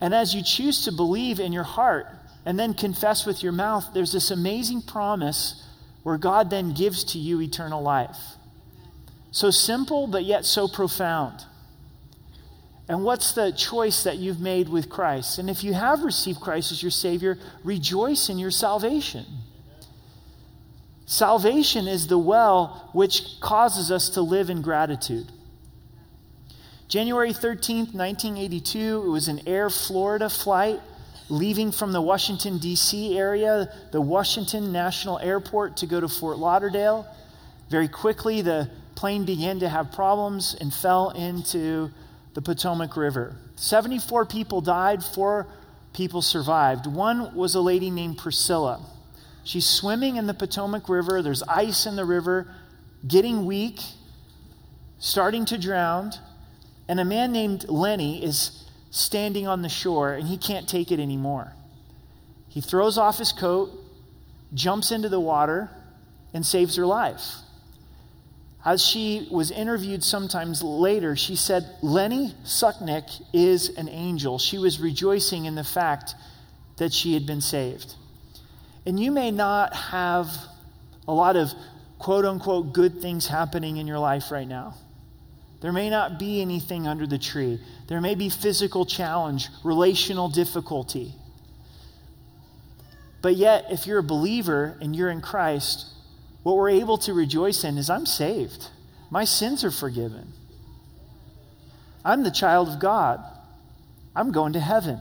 And 0.00 0.14
as 0.14 0.34
you 0.34 0.42
choose 0.42 0.84
to 0.84 0.92
believe 0.92 1.40
in 1.40 1.52
your 1.52 1.64
heart 1.64 2.06
and 2.44 2.58
then 2.58 2.74
confess 2.74 3.24
with 3.24 3.42
your 3.42 3.52
mouth, 3.52 3.90
there's 3.94 4.12
this 4.12 4.30
amazing 4.30 4.82
promise 4.82 5.62
where 6.02 6.18
God 6.18 6.50
then 6.50 6.72
gives 6.72 7.04
to 7.04 7.18
you 7.18 7.40
eternal 7.40 7.82
life. 7.82 8.18
So 9.30 9.50
simple, 9.50 10.06
but 10.06 10.24
yet 10.24 10.44
so 10.44 10.66
profound. 10.68 11.44
And 12.88 13.04
what's 13.04 13.34
the 13.34 13.52
choice 13.52 14.02
that 14.02 14.16
you've 14.16 14.40
made 14.40 14.68
with 14.68 14.88
Christ? 14.88 15.38
And 15.38 15.48
if 15.48 15.62
you 15.62 15.74
have 15.74 16.02
received 16.02 16.40
Christ 16.40 16.72
as 16.72 16.82
your 16.82 16.90
Savior, 16.90 17.38
rejoice 17.62 18.28
in 18.28 18.38
your 18.38 18.50
salvation. 18.50 19.24
Salvation 21.06 21.86
is 21.86 22.08
the 22.08 22.18
well 22.18 22.90
which 22.92 23.38
causes 23.40 23.92
us 23.92 24.10
to 24.10 24.22
live 24.22 24.50
in 24.50 24.60
gratitude. 24.62 25.30
January 26.88 27.30
13th, 27.30 27.94
1982, 27.94 29.04
it 29.06 29.08
was 29.08 29.28
an 29.28 29.40
Air 29.46 29.70
Florida 29.70 30.28
flight 30.28 30.80
leaving 31.28 31.70
from 31.70 31.92
the 31.92 32.02
Washington, 32.02 32.58
D.C. 32.58 33.16
area, 33.16 33.72
the 33.92 34.00
Washington 34.00 34.72
National 34.72 35.20
Airport 35.20 35.76
to 35.76 35.86
go 35.86 36.00
to 36.00 36.08
Fort 36.08 36.38
Lauderdale. 36.38 37.06
Very 37.70 37.86
quickly, 37.86 38.42
the 38.42 38.68
plane 38.94 39.24
began 39.24 39.60
to 39.60 39.68
have 39.68 39.92
problems 39.92 40.56
and 40.60 40.72
fell 40.72 41.10
into 41.10 41.90
the 42.34 42.42
Potomac 42.42 42.96
River. 42.96 43.36
74 43.56 44.26
people 44.26 44.60
died, 44.60 45.02
four 45.02 45.46
people 45.92 46.22
survived. 46.22 46.86
One 46.86 47.34
was 47.34 47.54
a 47.54 47.60
lady 47.60 47.90
named 47.90 48.18
Priscilla. 48.18 48.84
She's 49.44 49.66
swimming 49.66 50.16
in 50.16 50.26
the 50.26 50.34
Potomac 50.34 50.88
River. 50.88 51.22
There's 51.22 51.42
ice 51.42 51.86
in 51.86 51.96
the 51.96 52.04
river, 52.04 52.46
getting 53.06 53.46
weak, 53.46 53.80
starting 54.98 55.44
to 55.46 55.58
drown. 55.58 56.12
And 56.88 57.00
a 57.00 57.04
man 57.04 57.32
named 57.32 57.68
Lenny 57.68 58.22
is 58.24 58.64
standing 58.90 59.46
on 59.46 59.62
the 59.62 59.68
shore 59.68 60.14
and 60.14 60.28
he 60.28 60.36
can't 60.36 60.68
take 60.68 60.92
it 60.92 61.00
anymore. 61.00 61.52
He 62.48 62.60
throws 62.60 62.98
off 62.98 63.18
his 63.18 63.32
coat, 63.32 63.70
jumps 64.52 64.90
into 64.90 65.08
the 65.08 65.20
water, 65.20 65.70
and 66.34 66.44
saves 66.44 66.76
her 66.76 66.86
life. 66.86 67.36
As 68.64 68.84
she 68.84 69.26
was 69.30 69.50
interviewed 69.50 70.04
sometimes 70.04 70.62
later, 70.62 71.16
she 71.16 71.34
said, 71.34 71.64
Lenny 71.82 72.34
Skutnik 72.44 73.22
is 73.32 73.70
an 73.70 73.88
angel. 73.88 74.38
She 74.38 74.58
was 74.58 74.80
rejoicing 74.80 75.46
in 75.46 75.54
the 75.54 75.64
fact 75.64 76.14
that 76.76 76.92
she 76.92 77.14
had 77.14 77.26
been 77.26 77.40
saved. 77.40 77.94
And 78.84 79.00
you 79.00 79.10
may 79.10 79.30
not 79.30 79.74
have 79.74 80.28
a 81.08 81.12
lot 81.12 81.36
of 81.36 81.52
quote 81.98 82.24
unquote 82.24 82.72
good 82.72 83.00
things 83.00 83.26
happening 83.26 83.78
in 83.78 83.86
your 83.86 83.98
life 83.98 84.30
right 84.30 84.48
now. 84.48 84.74
There 85.60 85.72
may 85.72 85.90
not 85.90 86.18
be 86.18 86.40
anything 86.40 86.86
under 86.86 87.06
the 87.06 87.18
tree. 87.18 87.60
There 87.88 88.00
may 88.00 88.14
be 88.14 88.30
physical 88.30 88.86
challenge, 88.86 89.48
relational 89.62 90.28
difficulty. 90.28 91.14
But 93.22 93.36
yet, 93.36 93.66
if 93.70 93.86
you're 93.86 93.98
a 93.98 94.02
believer 94.02 94.78
and 94.80 94.96
you're 94.96 95.10
in 95.10 95.20
Christ, 95.20 95.86
what 96.42 96.56
we're 96.56 96.70
able 96.70 96.98
to 96.98 97.12
rejoice 97.12 97.64
in 97.64 97.76
is 97.78 97.90
I'm 97.90 98.06
saved. 98.06 98.68
My 99.10 99.24
sins 99.24 99.64
are 99.64 99.70
forgiven. 99.70 100.32
I'm 102.04 102.22
the 102.22 102.30
child 102.30 102.68
of 102.68 102.80
God. 102.80 103.22
I'm 104.14 104.32
going 104.32 104.54
to 104.54 104.60
heaven. 104.60 104.98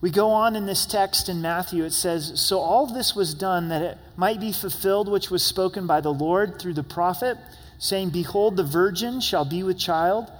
We 0.00 0.10
go 0.10 0.30
on 0.30 0.54
in 0.54 0.66
this 0.66 0.86
text 0.86 1.28
in 1.28 1.42
Matthew. 1.42 1.84
It 1.84 1.92
says, 1.92 2.40
So 2.40 2.58
all 2.58 2.86
this 2.86 3.16
was 3.16 3.34
done 3.34 3.68
that 3.68 3.82
it 3.82 3.98
might 4.16 4.38
be 4.40 4.52
fulfilled, 4.52 5.08
which 5.08 5.30
was 5.30 5.42
spoken 5.42 5.86
by 5.86 6.00
the 6.00 6.12
Lord 6.12 6.60
through 6.60 6.74
the 6.74 6.84
prophet, 6.84 7.36
saying, 7.78 8.10
Behold, 8.10 8.56
the 8.56 8.64
virgin 8.64 9.20
shall 9.20 9.44
be 9.44 9.62
with 9.62 9.78
child 9.78 10.30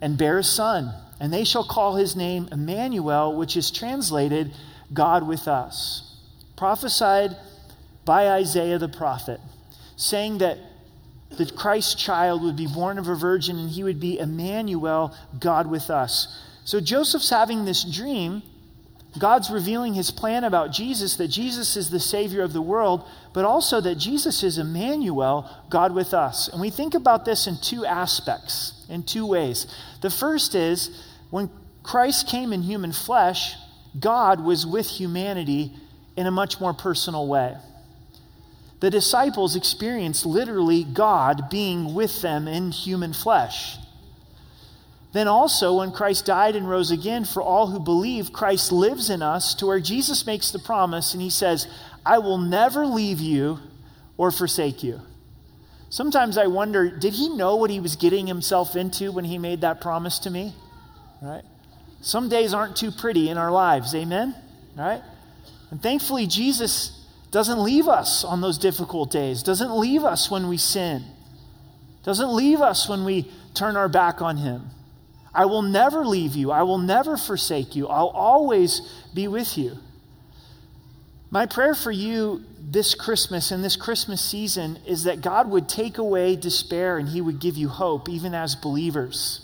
and 0.00 0.18
bear 0.18 0.38
a 0.38 0.44
son, 0.44 0.92
and 1.20 1.32
they 1.32 1.44
shall 1.44 1.64
call 1.64 1.96
his 1.96 2.16
name 2.16 2.48
Emmanuel, 2.50 3.36
which 3.36 3.56
is 3.56 3.70
translated 3.70 4.52
God 4.92 5.26
with 5.26 5.46
us. 5.46 6.16
Prophesied 6.56 7.36
by 8.06 8.28
Isaiah 8.28 8.78
the 8.78 8.88
prophet, 8.88 9.40
saying 9.96 10.38
that 10.38 10.58
the 11.36 11.44
Christ 11.44 11.98
child 11.98 12.42
would 12.42 12.56
be 12.56 12.68
born 12.68 12.98
of 12.98 13.08
a 13.08 13.16
virgin 13.16 13.58
and 13.58 13.68
he 13.68 13.82
would 13.82 14.00
be 14.00 14.18
Emmanuel, 14.18 15.14
God 15.38 15.66
with 15.66 15.90
us. 15.90 16.40
So 16.64 16.80
Joseph's 16.80 17.28
having 17.28 17.66
this 17.66 17.84
dream. 17.84 18.42
God's 19.18 19.50
revealing 19.50 19.94
his 19.94 20.10
plan 20.10 20.44
about 20.44 20.72
Jesus, 20.72 21.16
that 21.16 21.28
Jesus 21.28 21.76
is 21.76 21.88
the 21.88 21.98
Savior 21.98 22.42
of 22.42 22.52
the 22.52 22.60
world, 22.60 23.08
but 23.32 23.46
also 23.46 23.80
that 23.80 23.94
Jesus 23.94 24.42
is 24.42 24.58
Emmanuel, 24.58 25.50
God 25.70 25.94
with 25.94 26.12
us. 26.12 26.48
And 26.48 26.60
we 26.60 26.68
think 26.68 26.92
about 26.94 27.24
this 27.24 27.46
in 27.46 27.56
two 27.56 27.86
aspects, 27.86 28.84
in 28.90 29.04
two 29.04 29.26
ways. 29.26 29.66
The 30.02 30.10
first 30.10 30.54
is 30.54 31.02
when 31.30 31.48
Christ 31.82 32.28
came 32.28 32.52
in 32.52 32.60
human 32.60 32.92
flesh, 32.92 33.54
God 33.98 34.44
was 34.44 34.66
with 34.66 34.86
humanity 34.86 35.72
in 36.14 36.26
a 36.26 36.30
much 36.30 36.60
more 36.60 36.74
personal 36.74 37.26
way 37.26 37.56
the 38.80 38.90
disciples 38.90 39.56
experienced 39.56 40.26
literally 40.26 40.84
God 40.84 41.48
being 41.48 41.94
with 41.94 42.22
them 42.22 42.46
in 42.46 42.70
human 42.70 43.12
flesh. 43.12 43.78
Then, 45.12 45.28
also, 45.28 45.78
when 45.78 45.92
Christ 45.92 46.26
died 46.26 46.56
and 46.56 46.68
rose 46.68 46.90
again, 46.90 47.24
for 47.24 47.40
all 47.40 47.68
who 47.68 47.80
believe, 47.80 48.34
Christ 48.34 48.70
lives 48.70 49.08
in 49.08 49.22
us 49.22 49.54
to 49.54 49.66
where 49.66 49.80
Jesus 49.80 50.26
makes 50.26 50.50
the 50.50 50.58
promise 50.58 51.14
and 51.14 51.22
he 51.22 51.30
says, 51.30 51.66
I 52.04 52.18
will 52.18 52.36
never 52.36 52.84
leave 52.84 53.18
you 53.18 53.58
or 54.18 54.30
forsake 54.30 54.82
you. 54.82 55.00
Sometimes 55.88 56.36
I 56.36 56.48
wonder, 56.48 56.90
did 56.90 57.14
he 57.14 57.30
know 57.30 57.56
what 57.56 57.70
he 57.70 57.80
was 57.80 57.96
getting 57.96 58.26
himself 58.26 58.76
into 58.76 59.10
when 59.10 59.24
he 59.24 59.38
made 59.38 59.62
that 59.62 59.80
promise 59.80 60.18
to 60.20 60.30
me? 60.30 60.54
Right? 61.22 61.44
Some 62.02 62.28
days 62.28 62.52
aren't 62.52 62.76
too 62.76 62.90
pretty 62.90 63.30
in 63.30 63.38
our 63.38 63.50
lives, 63.50 63.94
amen? 63.94 64.34
Right? 64.76 65.02
And 65.70 65.80
thankfully, 65.82 66.26
Jesus 66.26 67.05
doesn't 67.36 67.62
leave 67.62 67.86
us 67.86 68.24
on 68.24 68.40
those 68.40 68.56
difficult 68.56 69.10
days, 69.10 69.42
doesn't 69.42 69.78
leave 69.78 70.04
us 70.04 70.30
when 70.30 70.48
we 70.48 70.56
sin, 70.56 71.04
doesn't 72.02 72.30
leave 72.34 72.62
us 72.62 72.88
when 72.88 73.04
we 73.04 73.30
turn 73.52 73.76
our 73.76 73.90
back 73.90 74.22
on 74.22 74.38
Him. 74.38 74.70
I 75.34 75.44
will 75.44 75.60
never 75.60 76.06
leave 76.06 76.34
you. 76.34 76.50
I 76.50 76.62
will 76.62 76.78
never 76.78 77.18
forsake 77.18 77.76
you. 77.76 77.88
I'll 77.88 78.08
always 78.08 78.80
be 79.12 79.28
with 79.28 79.58
you. 79.58 79.76
My 81.28 81.44
prayer 81.44 81.74
for 81.74 81.90
you 81.90 82.42
this 82.58 82.94
Christmas 82.94 83.50
and 83.50 83.62
this 83.62 83.76
Christmas 83.76 84.22
season 84.22 84.78
is 84.86 85.04
that 85.04 85.20
God 85.20 85.50
would 85.50 85.68
take 85.68 85.98
away 85.98 86.36
despair 86.36 86.96
and 86.96 87.06
He 87.06 87.20
would 87.20 87.38
give 87.38 87.58
you 87.58 87.68
hope, 87.68 88.08
even 88.08 88.32
as 88.32 88.54
believers. 88.54 89.42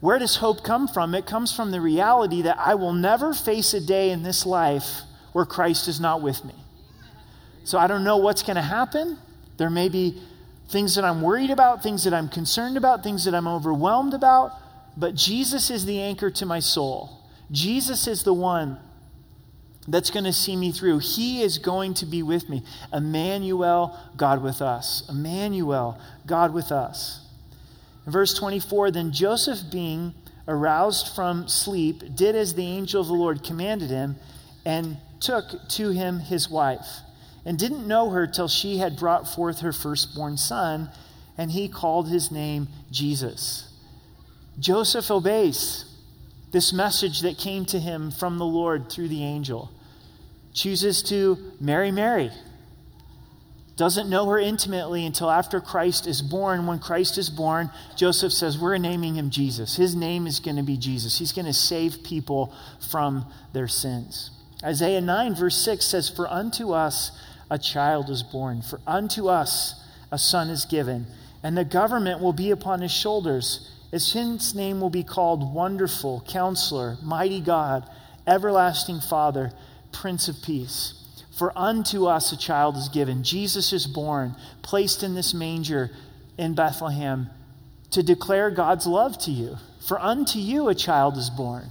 Where 0.00 0.18
does 0.18 0.36
hope 0.36 0.64
come 0.64 0.88
from? 0.88 1.14
It 1.14 1.26
comes 1.26 1.54
from 1.54 1.70
the 1.70 1.82
reality 1.82 2.40
that 2.40 2.58
I 2.58 2.76
will 2.76 2.94
never 2.94 3.34
face 3.34 3.74
a 3.74 3.80
day 3.86 4.10
in 4.10 4.22
this 4.22 4.46
life 4.46 5.02
where 5.32 5.44
Christ 5.44 5.88
is 5.88 6.00
not 6.00 6.22
with 6.22 6.44
me. 6.44 6.54
So 7.64 7.78
I 7.78 7.86
don't 7.86 8.04
know 8.04 8.16
what's 8.16 8.42
going 8.42 8.56
to 8.56 8.62
happen. 8.62 9.18
There 9.56 9.70
may 9.70 9.88
be 9.88 10.20
things 10.68 10.94
that 10.94 11.04
I'm 11.04 11.22
worried 11.22 11.50
about, 11.50 11.82
things 11.82 12.04
that 12.04 12.14
I'm 12.14 12.28
concerned 12.28 12.76
about, 12.76 13.02
things 13.02 13.24
that 13.24 13.34
I'm 13.34 13.48
overwhelmed 13.48 14.14
about, 14.14 14.52
but 14.96 15.14
Jesus 15.14 15.70
is 15.70 15.84
the 15.84 16.00
anchor 16.00 16.30
to 16.30 16.46
my 16.46 16.60
soul. 16.60 17.18
Jesus 17.50 18.06
is 18.06 18.22
the 18.22 18.34
one 18.34 18.78
that's 19.86 20.10
going 20.10 20.24
to 20.24 20.32
see 20.32 20.54
me 20.54 20.70
through. 20.70 20.98
He 20.98 21.42
is 21.42 21.58
going 21.58 21.94
to 21.94 22.06
be 22.06 22.22
with 22.22 22.48
me. 22.48 22.62
Emmanuel, 22.92 23.98
God 24.16 24.42
with 24.42 24.60
us. 24.60 25.08
Emmanuel, 25.08 25.98
God 26.26 26.52
with 26.52 26.70
us. 26.70 27.24
In 28.04 28.12
verse 28.12 28.34
24, 28.34 28.90
then 28.90 29.12
Joseph, 29.12 29.70
being 29.70 30.14
aroused 30.46 31.14
from 31.14 31.48
sleep, 31.48 32.14
did 32.14 32.34
as 32.34 32.54
the 32.54 32.66
angel 32.66 33.00
of 33.00 33.06
the 33.06 33.14
Lord 33.14 33.42
commanded 33.42 33.88
him 33.90 34.16
and 34.66 34.98
took 35.20 35.68
to 35.70 35.90
him 35.90 36.20
his 36.20 36.48
wife, 36.48 36.86
and 37.44 37.58
didn't 37.58 37.86
know 37.86 38.10
her 38.10 38.26
till 38.26 38.48
she 38.48 38.78
had 38.78 38.96
brought 38.96 39.28
forth 39.28 39.60
her 39.60 39.72
firstborn 39.72 40.36
son, 40.36 40.90
and 41.36 41.52
he 41.52 41.68
called 41.68 42.08
his 42.08 42.30
name 42.30 42.68
Jesus. 42.90 43.72
Joseph 44.58 45.10
obeys 45.10 45.84
this 46.50 46.72
message 46.72 47.20
that 47.20 47.38
came 47.38 47.64
to 47.66 47.78
him 47.78 48.10
from 48.10 48.38
the 48.38 48.46
Lord 48.46 48.90
through 48.90 49.08
the 49.08 49.24
angel, 49.24 49.70
chooses 50.54 51.02
to 51.04 51.36
marry 51.60 51.90
Mary. 51.90 52.30
Doesn't 53.76 54.10
know 54.10 54.26
her 54.26 54.38
intimately 54.40 55.06
until 55.06 55.30
after 55.30 55.60
Christ 55.60 56.08
is 56.08 56.20
born. 56.20 56.66
When 56.66 56.80
Christ 56.80 57.16
is 57.16 57.30
born, 57.30 57.70
Joseph 57.96 58.32
says, 58.32 58.58
We're 58.58 58.76
naming 58.78 59.14
him 59.14 59.30
Jesus. 59.30 59.76
His 59.76 59.94
name 59.94 60.26
is 60.26 60.40
going 60.40 60.56
to 60.56 60.64
be 60.64 60.76
Jesus. 60.76 61.16
He's 61.16 61.30
going 61.30 61.46
to 61.46 61.52
save 61.52 62.02
people 62.02 62.52
from 62.90 63.24
their 63.52 63.68
sins. 63.68 64.32
Isaiah 64.64 65.00
9, 65.00 65.34
verse 65.36 65.56
6 65.64 65.84
says, 65.84 66.08
For 66.08 66.26
unto 66.28 66.72
us 66.72 67.12
a 67.50 67.58
child 67.58 68.10
is 68.10 68.22
born, 68.22 68.62
for 68.62 68.80
unto 68.86 69.28
us 69.28 69.80
a 70.10 70.18
son 70.18 70.50
is 70.50 70.64
given, 70.64 71.06
and 71.42 71.56
the 71.56 71.64
government 71.64 72.20
will 72.20 72.32
be 72.32 72.50
upon 72.50 72.80
his 72.80 72.90
shoulders. 72.90 73.70
His 73.92 74.54
name 74.54 74.80
will 74.80 74.90
be 74.90 75.04
called 75.04 75.54
Wonderful, 75.54 76.24
Counselor, 76.28 76.98
Mighty 77.02 77.40
God, 77.40 77.88
Everlasting 78.26 79.00
Father, 79.00 79.52
Prince 79.92 80.28
of 80.28 80.42
Peace. 80.42 80.94
For 81.38 81.56
unto 81.56 82.06
us 82.06 82.32
a 82.32 82.36
child 82.36 82.76
is 82.76 82.88
given. 82.88 83.22
Jesus 83.22 83.72
is 83.72 83.86
born, 83.86 84.34
placed 84.62 85.04
in 85.04 85.14
this 85.14 85.32
manger 85.32 85.90
in 86.36 86.54
Bethlehem 86.54 87.30
to 87.92 88.02
declare 88.02 88.50
God's 88.50 88.86
love 88.86 89.18
to 89.18 89.30
you. 89.30 89.56
For 89.86 90.00
unto 90.00 90.38
you 90.38 90.68
a 90.68 90.74
child 90.74 91.16
is 91.16 91.30
born. 91.30 91.70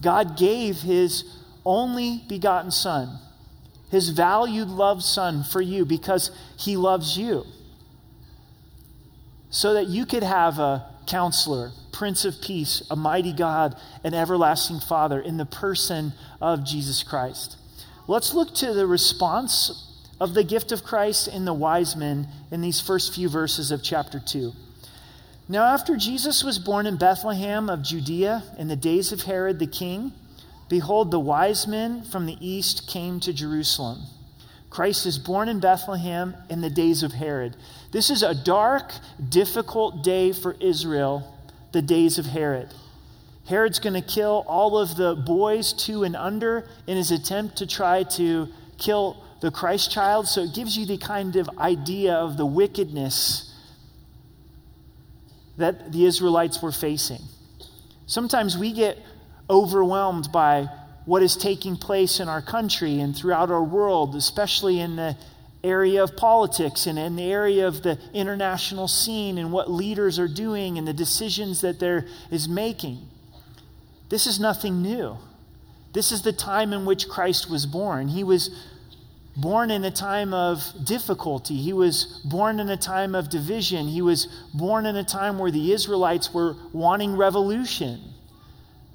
God 0.00 0.38
gave 0.38 0.76
his 0.76 1.24
only 1.64 2.22
begotten 2.28 2.70
Son, 2.70 3.18
his 3.90 4.10
valued, 4.10 4.68
loved 4.68 5.02
Son 5.02 5.44
for 5.44 5.60
you 5.60 5.84
because 5.84 6.30
he 6.58 6.76
loves 6.76 7.18
you. 7.18 7.44
So 9.50 9.74
that 9.74 9.86
you 9.86 10.04
could 10.04 10.22
have 10.22 10.58
a 10.58 10.86
counselor, 11.06 11.72
Prince 11.92 12.24
of 12.24 12.40
Peace, 12.42 12.82
a 12.90 12.96
mighty 12.96 13.32
God, 13.32 13.76
an 14.04 14.14
everlasting 14.14 14.80
Father 14.80 15.20
in 15.20 15.38
the 15.38 15.46
person 15.46 16.12
of 16.40 16.64
Jesus 16.64 17.02
Christ. 17.02 17.56
Let's 18.06 18.34
look 18.34 18.54
to 18.56 18.72
the 18.72 18.86
response 18.86 19.84
of 20.20 20.34
the 20.34 20.44
gift 20.44 20.72
of 20.72 20.84
Christ 20.84 21.28
in 21.28 21.44
the 21.44 21.54
wise 21.54 21.96
men 21.96 22.28
in 22.50 22.60
these 22.60 22.80
first 22.80 23.14
few 23.14 23.28
verses 23.28 23.70
of 23.70 23.82
chapter 23.82 24.20
2. 24.20 24.52
Now, 25.48 25.64
after 25.64 25.96
Jesus 25.96 26.44
was 26.44 26.58
born 26.58 26.86
in 26.86 26.96
Bethlehem 26.96 27.70
of 27.70 27.82
Judea 27.82 28.42
in 28.58 28.68
the 28.68 28.76
days 28.76 29.12
of 29.12 29.22
Herod 29.22 29.58
the 29.58 29.66
king, 29.66 30.12
Behold, 30.68 31.10
the 31.10 31.20
wise 31.20 31.66
men 31.66 32.02
from 32.02 32.26
the 32.26 32.36
east 32.40 32.88
came 32.88 33.20
to 33.20 33.32
Jerusalem. 33.32 34.02
Christ 34.70 35.06
is 35.06 35.18
born 35.18 35.48
in 35.48 35.60
Bethlehem 35.60 36.36
in 36.50 36.60
the 36.60 36.70
days 36.70 37.02
of 37.02 37.12
Herod. 37.12 37.56
This 37.90 38.10
is 38.10 38.22
a 38.22 38.34
dark, 38.34 38.92
difficult 39.28 40.04
day 40.04 40.32
for 40.32 40.56
Israel, 40.60 41.34
the 41.72 41.80
days 41.80 42.18
of 42.18 42.26
Herod. 42.26 42.68
Herod's 43.46 43.78
going 43.78 43.94
to 43.94 44.06
kill 44.06 44.44
all 44.46 44.76
of 44.76 44.96
the 44.96 45.14
boys 45.14 45.72
two 45.72 46.04
and 46.04 46.14
under 46.14 46.68
in 46.86 46.98
his 46.98 47.10
attempt 47.10 47.56
to 47.56 47.66
try 47.66 48.02
to 48.02 48.48
kill 48.76 49.24
the 49.40 49.50
Christ 49.50 49.90
child. 49.90 50.28
So 50.28 50.42
it 50.42 50.54
gives 50.54 50.76
you 50.76 50.84
the 50.84 50.98
kind 50.98 51.34
of 51.36 51.48
idea 51.58 52.12
of 52.12 52.36
the 52.36 52.44
wickedness 52.44 53.54
that 55.56 55.92
the 55.92 56.04
Israelites 56.04 56.60
were 56.62 56.72
facing. 56.72 57.22
Sometimes 58.06 58.58
we 58.58 58.72
get 58.72 58.98
overwhelmed 59.50 60.30
by 60.32 60.68
what 61.04 61.22
is 61.22 61.36
taking 61.36 61.76
place 61.76 62.20
in 62.20 62.28
our 62.28 62.42
country 62.42 63.00
and 63.00 63.16
throughout 63.16 63.50
our 63.50 63.62
world, 63.62 64.14
especially 64.14 64.78
in 64.78 64.96
the 64.96 65.16
area 65.64 66.02
of 66.02 66.16
politics 66.16 66.86
and 66.86 66.98
in 66.98 67.16
the 67.16 67.32
area 67.32 67.66
of 67.66 67.82
the 67.82 67.98
international 68.12 68.86
scene 68.86 69.38
and 69.38 69.50
what 69.50 69.70
leaders 69.70 70.18
are 70.18 70.28
doing 70.28 70.78
and 70.78 70.86
the 70.86 70.92
decisions 70.92 71.62
that 71.62 71.80
there 71.80 72.06
is 72.30 72.48
making. 72.48 72.98
This 74.08 74.26
is 74.26 74.38
nothing 74.38 74.82
new. 74.82 75.16
This 75.92 76.12
is 76.12 76.22
the 76.22 76.32
time 76.32 76.72
in 76.72 76.84
which 76.84 77.08
Christ 77.08 77.50
was 77.50 77.66
born. 77.66 78.08
He 78.08 78.22
was 78.22 78.50
born 79.36 79.70
in 79.70 79.84
a 79.84 79.90
time 79.90 80.34
of 80.34 80.62
difficulty. 80.84 81.56
He 81.56 81.72
was 81.72 82.20
born 82.24 82.60
in 82.60 82.68
a 82.68 82.76
time 82.76 83.14
of 83.14 83.30
division. 83.30 83.88
He 83.88 84.02
was 84.02 84.26
born 84.52 84.86
in 84.86 84.96
a 84.96 85.04
time 85.04 85.38
where 85.38 85.50
the 85.50 85.72
Israelites 85.72 86.34
were 86.34 86.56
wanting 86.72 87.16
revolution. 87.16 88.00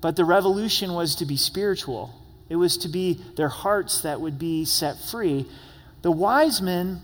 But 0.03 0.17
the 0.17 0.25
revolution 0.25 0.91
was 0.93 1.15
to 1.15 1.25
be 1.25 1.37
spiritual, 1.37 2.13
it 2.49 2.57
was 2.57 2.75
to 2.79 2.89
be 2.89 3.21
their 3.37 3.47
hearts 3.47 4.01
that 4.01 4.19
would 4.19 4.37
be 4.37 4.65
set 4.65 4.99
free. 4.99 5.45
The 6.01 6.11
wise 6.11 6.61
men 6.61 7.01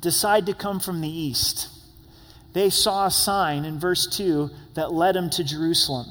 decide 0.00 0.46
to 0.46 0.54
come 0.54 0.80
from 0.80 1.02
the 1.02 1.10
east. 1.10 1.68
They 2.54 2.70
saw 2.70 3.04
a 3.04 3.10
sign 3.10 3.66
in 3.66 3.78
verse 3.78 4.06
2 4.06 4.48
that 4.74 4.94
led 4.94 5.14
them 5.14 5.28
to 5.28 5.44
Jerusalem 5.44 6.06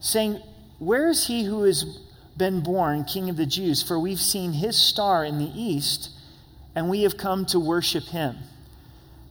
saying, 0.00 0.38
Where 0.78 1.08
is 1.08 1.28
he 1.28 1.44
who 1.44 1.62
has 1.62 1.84
been 2.36 2.60
born 2.60 3.04
King 3.04 3.30
of 3.30 3.38
the 3.38 3.46
Jews? 3.46 3.82
For 3.82 3.98
we've 3.98 4.20
seen 4.20 4.52
his 4.52 4.78
star 4.78 5.24
in 5.24 5.38
the 5.38 5.50
east, 5.58 6.10
and 6.74 6.90
we 6.90 7.04
have 7.04 7.16
come 7.16 7.46
to 7.46 7.58
worship 7.58 8.04
him. 8.04 8.36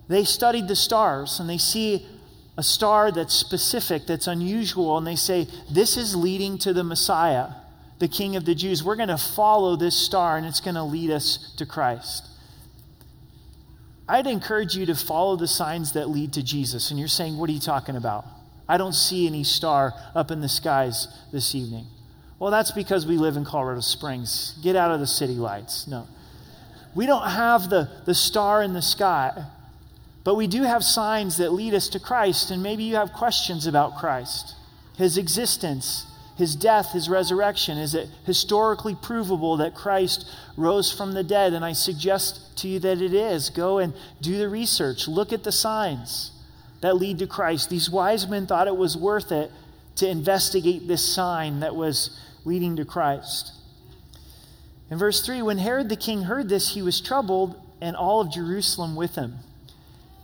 They 0.07 0.23
studied 0.23 0.67
the 0.67 0.75
stars, 0.75 1.39
and 1.39 1.47
they 1.47 1.59
see 1.59 2.07
a 2.59 2.63
star 2.63 3.09
that's 3.09 3.33
specific, 3.33 4.05
that's 4.05 4.27
unusual, 4.27 4.97
and 4.97 5.07
they 5.07 5.15
say, 5.15 5.47
This 5.71 5.95
is 5.95 6.13
leading 6.13 6.57
to 6.57 6.73
the 6.73 6.83
Messiah, 6.83 7.47
the 7.99 8.09
King 8.09 8.35
of 8.35 8.43
the 8.43 8.53
Jews. 8.53 8.83
We're 8.83 8.97
going 8.97 9.07
to 9.07 9.17
follow 9.17 9.77
this 9.77 9.95
star, 9.95 10.35
and 10.35 10.45
it's 10.45 10.59
going 10.59 10.75
to 10.75 10.83
lead 10.83 11.09
us 11.09 11.53
to 11.55 11.65
Christ. 11.65 12.27
I'd 14.09 14.27
encourage 14.27 14.75
you 14.75 14.85
to 14.87 14.95
follow 14.95 15.37
the 15.37 15.47
signs 15.47 15.93
that 15.93 16.09
lead 16.09 16.33
to 16.33 16.43
Jesus. 16.43 16.91
And 16.91 16.99
you're 16.99 17.07
saying, 17.07 17.37
What 17.37 17.49
are 17.49 17.53
you 17.53 17.61
talking 17.61 17.95
about? 17.95 18.25
I 18.67 18.75
don't 18.75 18.93
see 18.93 19.25
any 19.25 19.45
star 19.45 19.93
up 20.13 20.29
in 20.29 20.41
the 20.41 20.49
skies 20.49 21.07
this 21.31 21.55
evening. 21.55 21.85
Well, 22.39 22.51
that's 22.51 22.71
because 22.71 23.05
we 23.05 23.15
live 23.15 23.37
in 23.37 23.45
Colorado 23.45 23.79
Springs. 23.79 24.59
Get 24.61 24.75
out 24.75 24.91
of 24.91 24.99
the 24.99 25.07
city 25.07 25.35
lights. 25.35 25.87
No. 25.87 26.09
We 26.93 27.05
don't 27.05 27.25
have 27.25 27.69
the, 27.69 27.89
the 28.05 28.13
star 28.13 28.61
in 28.61 28.73
the 28.73 28.81
sky, 28.81 29.45
but 30.23 30.35
we 30.35 30.47
do 30.47 30.63
have 30.63 30.83
signs 30.83 31.37
that 31.37 31.53
lead 31.53 31.73
us 31.73 31.89
to 31.89 31.99
Christ. 31.99 32.51
And 32.51 32.61
maybe 32.61 32.83
you 32.83 32.95
have 32.95 33.13
questions 33.13 33.65
about 33.65 33.97
Christ, 33.97 34.55
his 34.97 35.17
existence, 35.17 36.05
his 36.37 36.55
death, 36.55 36.91
his 36.91 37.09
resurrection. 37.09 37.77
Is 37.77 37.93
it 37.95 38.09
historically 38.25 38.95
provable 38.95 39.57
that 39.57 39.75
Christ 39.75 40.29
rose 40.57 40.91
from 40.91 41.13
the 41.13 41.23
dead? 41.23 41.53
And 41.53 41.63
I 41.63 41.73
suggest 41.73 42.57
to 42.57 42.67
you 42.67 42.79
that 42.79 43.01
it 43.01 43.13
is. 43.13 43.49
Go 43.49 43.77
and 43.77 43.93
do 44.21 44.37
the 44.37 44.49
research, 44.49 45.07
look 45.07 45.33
at 45.33 45.43
the 45.43 45.51
signs 45.51 46.31
that 46.81 46.95
lead 46.95 47.19
to 47.19 47.27
Christ. 47.27 47.69
These 47.69 47.89
wise 47.89 48.27
men 48.27 48.47
thought 48.47 48.67
it 48.67 48.77
was 48.77 48.95
worth 48.95 49.31
it 49.31 49.51
to 49.97 50.07
investigate 50.07 50.87
this 50.87 51.03
sign 51.13 51.59
that 51.59 51.75
was 51.75 52.17
leading 52.45 52.77
to 52.77 52.85
Christ. 52.85 53.51
In 54.89 54.97
verse 54.97 55.25
3, 55.25 55.41
when 55.41 55.57
Herod 55.57 55.89
the 55.89 55.95
king 55.95 56.23
heard 56.23 56.49
this, 56.49 56.73
he 56.73 56.81
was 56.81 57.01
troubled, 57.01 57.61
and 57.81 57.95
all 57.95 58.21
of 58.21 58.31
Jerusalem 58.31 58.95
with 58.95 59.15
him. 59.15 59.39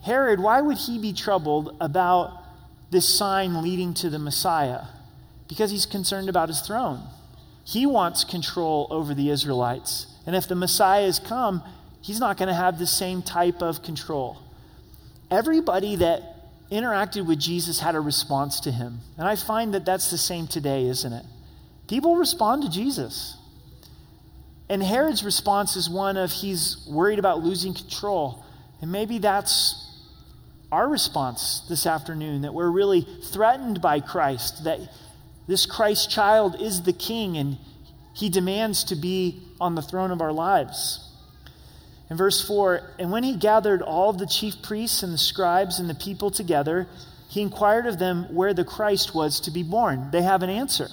Herod, 0.05 0.39
why 0.39 0.61
would 0.61 0.77
he 0.77 0.99
be 0.99 1.13
troubled 1.13 1.75
about 1.81 2.43
this 2.91 3.07
sign 3.17 3.63
leading 3.63 3.95
to 3.95 4.09
the 4.11 4.19
Messiah? 4.19 4.83
Because 5.47 5.71
he's 5.71 5.87
concerned 5.87 6.29
about 6.29 6.47
his 6.47 6.61
throne. 6.61 7.01
He 7.63 7.87
wants 7.87 8.23
control 8.23 8.85
over 8.91 9.15
the 9.15 9.31
Israelites. 9.31 10.05
And 10.27 10.35
if 10.35 10.47
the 10.47 10.53
Messiah 10.53 11.05
has 11.05 11.17
come, 11.17 11.63
he's 12.01 12.19
not 12.19 12.37
going 12.37 12.49
to 12.49 12.53
have 12.53 12.77
the 12.77 12.85
same 12.85 13.23
type 13.23 13.63
of 13.63 13.81
control. 13.81 14.37
Everybody 15.31 15.95
that 15.95 16.21
interacted 16.71 17.25
with 17.25 17.39
Jesus 17.39 17.79
had 17.79 17.95
a 17.95 17.99
response 17.99 18.59
to 18.59 18.71
him. 18.71 18.99
And 19.17 19.27
I 19.27 19.35
find 19.35 19.73
that 19.73 19.85
that's 19.85 20.11
the 20.11 20.19
same 20.19 20.45
today, 20.45 20.85
isn't 20.85 21.13
it? 21.13 21.25
People 21.87 22.15
respond 22.15 22.61
to 22.61 22.69
Jesus. 22.69 23.37
And 24.69 24.83
Herod's 24.83 25.23
response 25.23 25.75
is 25.75 25.89
one 25.89 26.15
of 26.15 26.31
he's 26.31 26.85
worried 26.87 27.17
about 27.17 27.43
losing 27.43 27.73
control. 27.73 28.45
And 28.81 28.91
maybe 28.91 29.17
that's 29.17 29.84
our 30.71 30.89
response 30.89 31.65
this 31.69 31.85
afternoon 31.85 32.41
that 32.41 32.53
we're 32.53 32.69
really 32.69 33.07
threatened 33.31 33.81
by 33.81 33.99
Christ, 33.99 34.63
that 34.63 34.79
this 35.47 35.65
Christ 35.65 36.09
child 36.09 36.61
is 36.61 36.83
the 36.83 36.93
king 36.93 37.37
and 37.37 37.57
he 38.13 38.29
demands 38.29 38.83
to 38.85 38.95
be 38.95 39.43
on 39.59 39.75
the 39.75 39.81
throne 39.81 40.11
of 40.11 40.21
our 40.21 40.31
lives. 40.31 41.01
In 42.09 42.17
verse 42.17 42.45
4, 42.47 42.81
and 42.99 43.11
when 43.11 43.23
he 43.23 43.35
gathered 43.35 43.81
all 43.81 44.13
the 44.13 44.27
chief 44.27 44.61
priests 44.61 45.03
and 45.03 45.13
the 45.13 45.17
scribes 45.17 45.79
and 45.79 45.89
the 45.89 45.95
people 45.95 46.31
together, 46.31 46.87
he 47.27 47.41
inquired 47.41 47.87
of 47.87 47.99
them 47.99 48.33
where 48.33 48.53
the 48.53 48.63
Christ 48.63 49.15
was 49.15 49.39
to 49.41 49.51
be 49.51 49.63
born. 49.63 50.09
They 50.11 50.21
have 50.21 50.43
an 50.43 50.49
answer. 50.49 50.87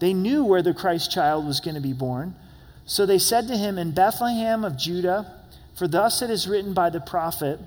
They 0.00 0.12
knew 0.12 0.44
where 0.44 0.62
the 0.62 0.74
Christ 0.74 1.10
child 1.10 1.46
was 1.46 1.60
going 1.60 1.74
to 1.74 1.80
be 1.80 1.92
born. 1.92 2.36
So 2.84 3.04
they 3.04 3.18
said 3.18 3.48
to 3.48 3.56
him, 3.56 3.78
In 3.78 3.92
Bethlehem 3.92 4.64
of 4.64 4.76
Judah, 4.76 5.34
for 5.74 5.88
thus 5.88 6.22
it 6.22 6.30
is 6.30 6.46
written 6.46 6.74
by 6.74 6.90
the 6.90 7.00
prophet, 7.00 7.58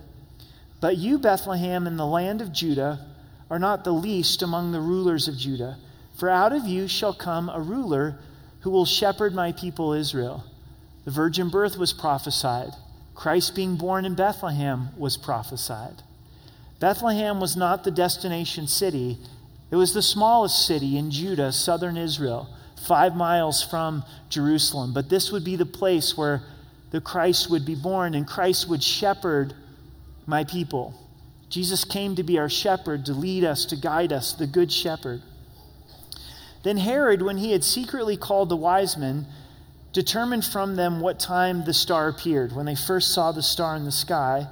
But 0.82 0.98
you, 0.98 1.20
Bethlehem, 1.20 1.88
in 1.88 1.96
the 1.96 2.06
land 2.06 2.42
of 2.42 2.52
Judah, 2.52 3.06
are 3.50 3.60
not 3.60 3.84
the 3.84 3.94
least 3.94 4.42
among 4.42 4.72
the 4.72 4.82
rulers 4.82 5.28
of 5.28 5.38
Judah, 5.38 5.78
for 6.16 6.28
out 6.30 6.52
of 6.52 6.66
you 6.66 6.88
shall 6.88 7.14
come 7.14 7.50
a 7.50 7.62
ruler 7.62 8.18
who 8.62 8.72
will 8.72 8.86
shepherd 8.86 9.34
my 9.34 9.52
people 9.52 9.94
Israel. 9.94 10.44
The 11.06 11.12
virgin 11.12 11.50
birth 11.50 11.78
was 11.78 11.94
prophesied. 11.94 12.72
Christ 13.14 13.56
being 13.56 13.76
born 13.76 14.06
in 14.06 14.16
Bethlehem 14.16 14.90
was 14.98 15.18
prophesied. 15.18 16.02
Bethlehem 16.80 17.40
was 17.40 17.56
not 17.56 17.84
the 17.84 17.92
destination 17.92 18.68
city, 18.68 19.20
it 19.70 19.76
was 19.76 19.94
the 19.94 20.02
smallest 20.02 20.66
city 20.66 20.98
in 20.98 21.12
Judah, 21.12 21.52
southern 21.52 21.96
Israel, 21.96 22.50
five 22.86 23.16
miles 23.16 23.64
from 23.64 24.04
Jerusalem. 24.30 24.94
But 24.94 25.10
this 25.10 25.32
would 25.32 25.46
be 25.46 25.56
the 25.56 25.66
place 25.66 26.18
where 26.18 26.42
the 26.90 27.00
Christ 27.00 27.50
would 27.50 27.66
be 27.66 27.76
born 27.76 28.14
and 28.14 28.28
Christ 28.28 28.68
would 28.68 28.84
shepherd 28.84 29.54
my 30.26 30.44
people. 30.44 30.94
Jesus 31.50 31.84
came 31.84 32.16
to 32.16 32.24
be 32.24 32.40
our 32.40 32.50
shepherd, 32.50 33.06
to 33.06 33.14
lead 33.14 33.44
us, 33.44 33.66
to 33.66 33.76
guide 33.76 34.14
us, 34.14 34.34
the 34.34 34.48
good 34.48 34.72
shepherd. 34.72 35.22
Then 36.64 36.78
Herod, 36.78 37.22
when 37.22 37.38
he 37.38 37.52
had 37.52 37.64
secretly 37.64 38.16
called 38.16 38.50
the 38.50 38.56
wise 38.56 38.96
men, 38.96 39.26
determined 39.94 40.46
from 40.46 40.76
them 40.76 41.02
what 41.02 41.20
time 41.20 41.66
the 41.66 41.74
star 41.74 42.08
appeared, 42.08 42.54
when 42.54 42.66
they 42.66 42.76
first 42.76 43.14
saw 43.14 43.32
the 43.32 43.44
star 43.44 43.76
in 43.76 43.84
the 43.84 43.92
sky, 43.92 44.48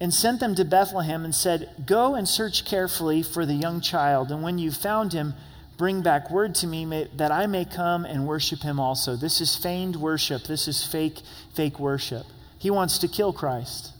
and 0.00 0.12
sent 0.12 0.38
them 0.40 0.54
to 0.54 0.64
Bethlehem 0.64 1.24
and 1.24 1.34
said, 1.34 1.70
Go 1.86 2.14
and 2.14 2.28
search 2.28 2.64
carefully 2.64 3.22
for 3.22 3.46
the 3.46 3.54
young 3.54 3.80
child, 3.80 4.30
and 4.30 4.42
when 4.42 4.58
you've 4.58 4.76
found 4.76 5.12
him, 5.12 5.34
bring 5.76 6.02
back 6.02 6.30
word 6.30 6.54
to 6.56 6.66
me 6.66 6.84
may, 6.84 7.08
that 7.16 7.32
I 7.32 7.46
may 7.46 7.64
come 7.64 8.04
and 8.04 8.26
worship 8.26 8.60
him 8.60 8.78
also. 8.78 9.16
This 9.16 9.40
is 9.40 9.56
feigned 9.56 9.96
worship. 9.96 10.44
This 10.44 10.68
is 10.68 10.84
fake, 10.84 11.20
fake 11.54 11.78
worship. 11.78 12.26
He 12.58 12.70
wants 12.70 12.98
to 12.98 13.08
kill 13.08 13.32
Christ. 13.32 13.92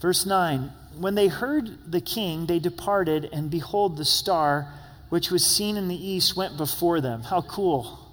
Verse 0.00 0.26
9 0.26 0.72
When 0.98 1.14
they 1.14 1.28
heard 1.28 1.90
the 1.90 2.00
king, 2.00 2.46
they 2.46 2.58
departed, 2.58 3.28
and 3.32 3.50
behold, 3.50 3.96
the 3.96 4.04
star 4.04 4.72
which 5.08 5.30
was 5.30 5.44
seen 5.44 5.76
in 5.76 5.88
the 5.88 6.08
east 6.08 6.36
went 6.36 6.56
before 6.56 7.00
them. 7.00 7.22
How 7.22 7.42
cool! 7.42 8.08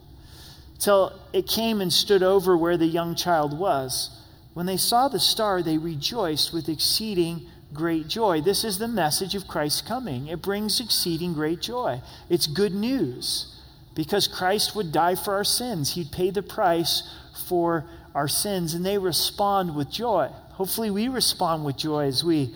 till 0.79 1.13
it 1.33 1.47
came 1.47 1.81
and 1.81 1.91
stood 1.91 2.23
over 2.23 2.55
where 2.57 2.77
the 2.77 2.85
young 2.85 3.15
child 3.15 3.57
was. 3.57 4.09
When 4.53 4.65
they 4.65 4.77
saw 4.77 5.07
the 5.07 5.19
star, 5.19 5.61
they 5.61 5.77
rejoiced 5.77 6.53
with 6.53 6.69
exceeding 6.69 7.47
great 7.73 8.07
joy. 8.07 8.41
This 8.41 8.63
is 8.63 8.77
the 8.77 8.87
message 8.87 9.35
of 9.35 9.47
Christ's 9.47 9.81
coming. 9.81 10.27
It 10.27 10.41
brings 10.41 10.79
exceeding 10.79 11.33
great 11.33 11.61
joy. 11.61 12.01
It's 12.29 12.47
good 12.47 12.73
news 12.73 13.51
because 13.95 14.27
Christ 14.27 14.75
would 14.75 14.91
die 14.91 15.15
for 15.15 15.33
our 15.33 15.43
sins, 15.43 15.95
He'd 15.95 16.11
pay 16.11 16.29
the 16.29 16.43
price 16.43 17.09
for 17.47 17.85
our 18.13 18.27
sins, 18.27 18.73
and 18.73 18.85
they 18.85 18.97
respond 18.97 19.75
with 19.75 19.89
joy. 19.89 20.29
Hopefully, 20.55 20.89
we 20.89 21.09
respond 21.09 21.65
with 21.65 21.75
joy 21.75 22.05
as 22.05 22.23
we 22.23 22.55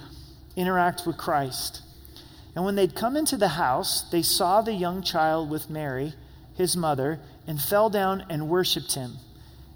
interact 0.55 1.05
with 1.05 1.17
Christ. 1.17 1.81
And 2.55 2.63
when 2.63 2.75
they'd 2.75 2.95
come 2.95 3.17
into 3.17 3.35
the 3.35 3.49
house, 3.49 4.03
they 4.09 4.21
saw 4.21 4.62
the 4.62 4.71
young 4.71 5.03
child 5.03 5.49
with 5.49 5.69
Mary, 5.69 6.13
his 6.55 6.77
mother, 6.77 7.19
and 7.45 7.62
fell 7.62 7.89
down 7.89 8.23
and 8.29 8.47
worshiped 8.47 8.93
him. 8.93 9.17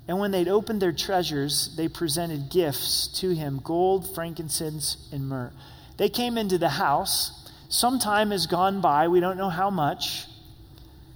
And 0.07 0.19
when 0.19 0.31
they'd 0.31 0.47
opened 0.47 0.81
their 0.81 0.93
treasures, 0.93 1.75
they 1.75 1.89
presented 1.89 2.49
gifts 2.49 3.09
to 3.19 3.31
him 3.31 3.59
gold, 3.61 4.15
frankincense, 4.15 5.09
and 5.11 5.27
myrrh. 5.27 5.51
They 5.97 6.07
came 6.07 6.37
into 6.37 6.57
the 6.57 6.69
house, 6.69 7.51
some 7.67 7.99
time 7.99 8.31
has 8.31 8.47
gone 8.47 8.79
by, 8.79 9.09
we 9.09 9.19
don't 9.19 9.37
know 9.37 9.49
how 9.49 9.69
much, 9.69 10.27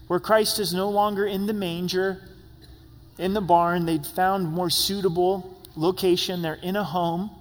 where 0.08 0.20
Christ 0.20 0.60
is 0.60 0.74
no 0.74 0.90
longer 0.90 1.26
in 1.26 1.48
the 1.48 1.54
manger, 1.54 2.22
in 3.18 3.34
the 3.34 3.42
barn. 3.42 3.86
They'd 3.86 4.06
found 4.06 4.52
more 4.52 4.70
suitable 4.70 5.57
location. 5.78 6.42
They're 6.42 6.56
in 6.56 6.76
a 6.76 6.84
home. 6.84 7.32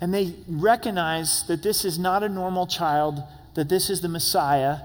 And 0.00 0.12
they 0.12 0.34
recognize 0.48 1.44
that 1.46 1.62
this 1.62 1.84
is 1.84 1.98
not 1.98 2.22
a 2.22 2.28
normal 2.28 2.66
child, 2.66 3.22
that 3.54 3.68
this 3.68 3.88
is 3.88 4.00
the 4.00 4.08
Messiah, 4.08 4.78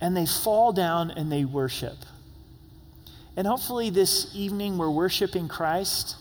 and 0.00 0.16
they 0.16 0.26
fall 0.26 0.72
down 0.72 1.10
and 1.10 1.30
they 1.30 1.44
worship. 1.44 1.96
And 3.36 3.46
hopefully, 3.46 3.90
this 3.90 4.34
evening 4.34 4.78
we're 4.78 4.90
worshiping 4.90 5.46
Christ. 5.46 6.16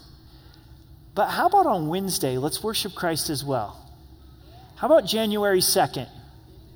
But 1.15 1.29
how 1.29 1.47
about 1.47 1.65
on 1.65 1.87
Wednesday? 1.87 2.37
Let's 2.37 2.61
worship 2.61 2.93
Christ 2.93 3.29
as 3.29 3.43
well. 3.43 3.81
How 4.75 4.87
about 4.87 5.05
January 5.05 5.61
2nd? 5.61 6.09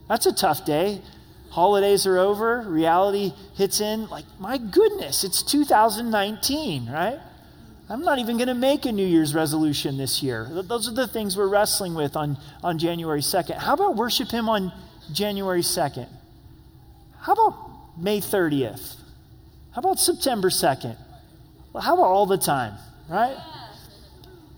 That's 0.07 0.25
a 0.25 0.33
tough 0.33 0.65
day. 0.65 1.01
Holidays 1.49 2.05
are 2.05 2.17
over, 2.17 2.61
reality 2.61 3.33
hits 3.55 3.81
in. 3.81 4.07
Like, 4.07 4.25
my 4.39 4.57
goodness, 4.57 5.23
it's 5.23 5.43
2019, 5.43 6.89
right? 6.89 7.19
I'm 7.91 8.01
not 8.01 8.19
even 8.19 8.37
going 8.37 8.49
to 8.49 8.53
make 8.53 8.85
a 8.85 8.91
New 8.91 9.05
Year's 9.05 9.33
resolution 9.33 9.97
this 9.97 10.21
year. 10.21 10.47
Those 10.51 10.87
are 10.87 10.93
the 10.93 11.07
things 11.07 11.35
we're 11.35 11.47
wrestling 11.47 11.95
with 11.95 12.15
on, 12.15 12.37
on 12.63 12.77
January 12.77 13.21
2nd. 13.21 13.57
How 13.57 13.73
about 13.73 13.95
worship 13.95 14.29
Him 14.29 14.47
on 14.47 14.71
January 15.11 15.61
2nd? 15.61 16.07
How 17.19 17.33
about 17.33 17.97
May 17.97 18.19
30th? 18.19 18.95
How 19.71 19.79
about 19.79 19.99
September 19.99 20.49
2nd? 20.49 20.95
Well, 21.73 21.81
how 21.81 21.95
about 21.95 22.05
all 22.05 22.27
the 22.27 22.37
time, 22.37 22.75
right? 23.09 23.37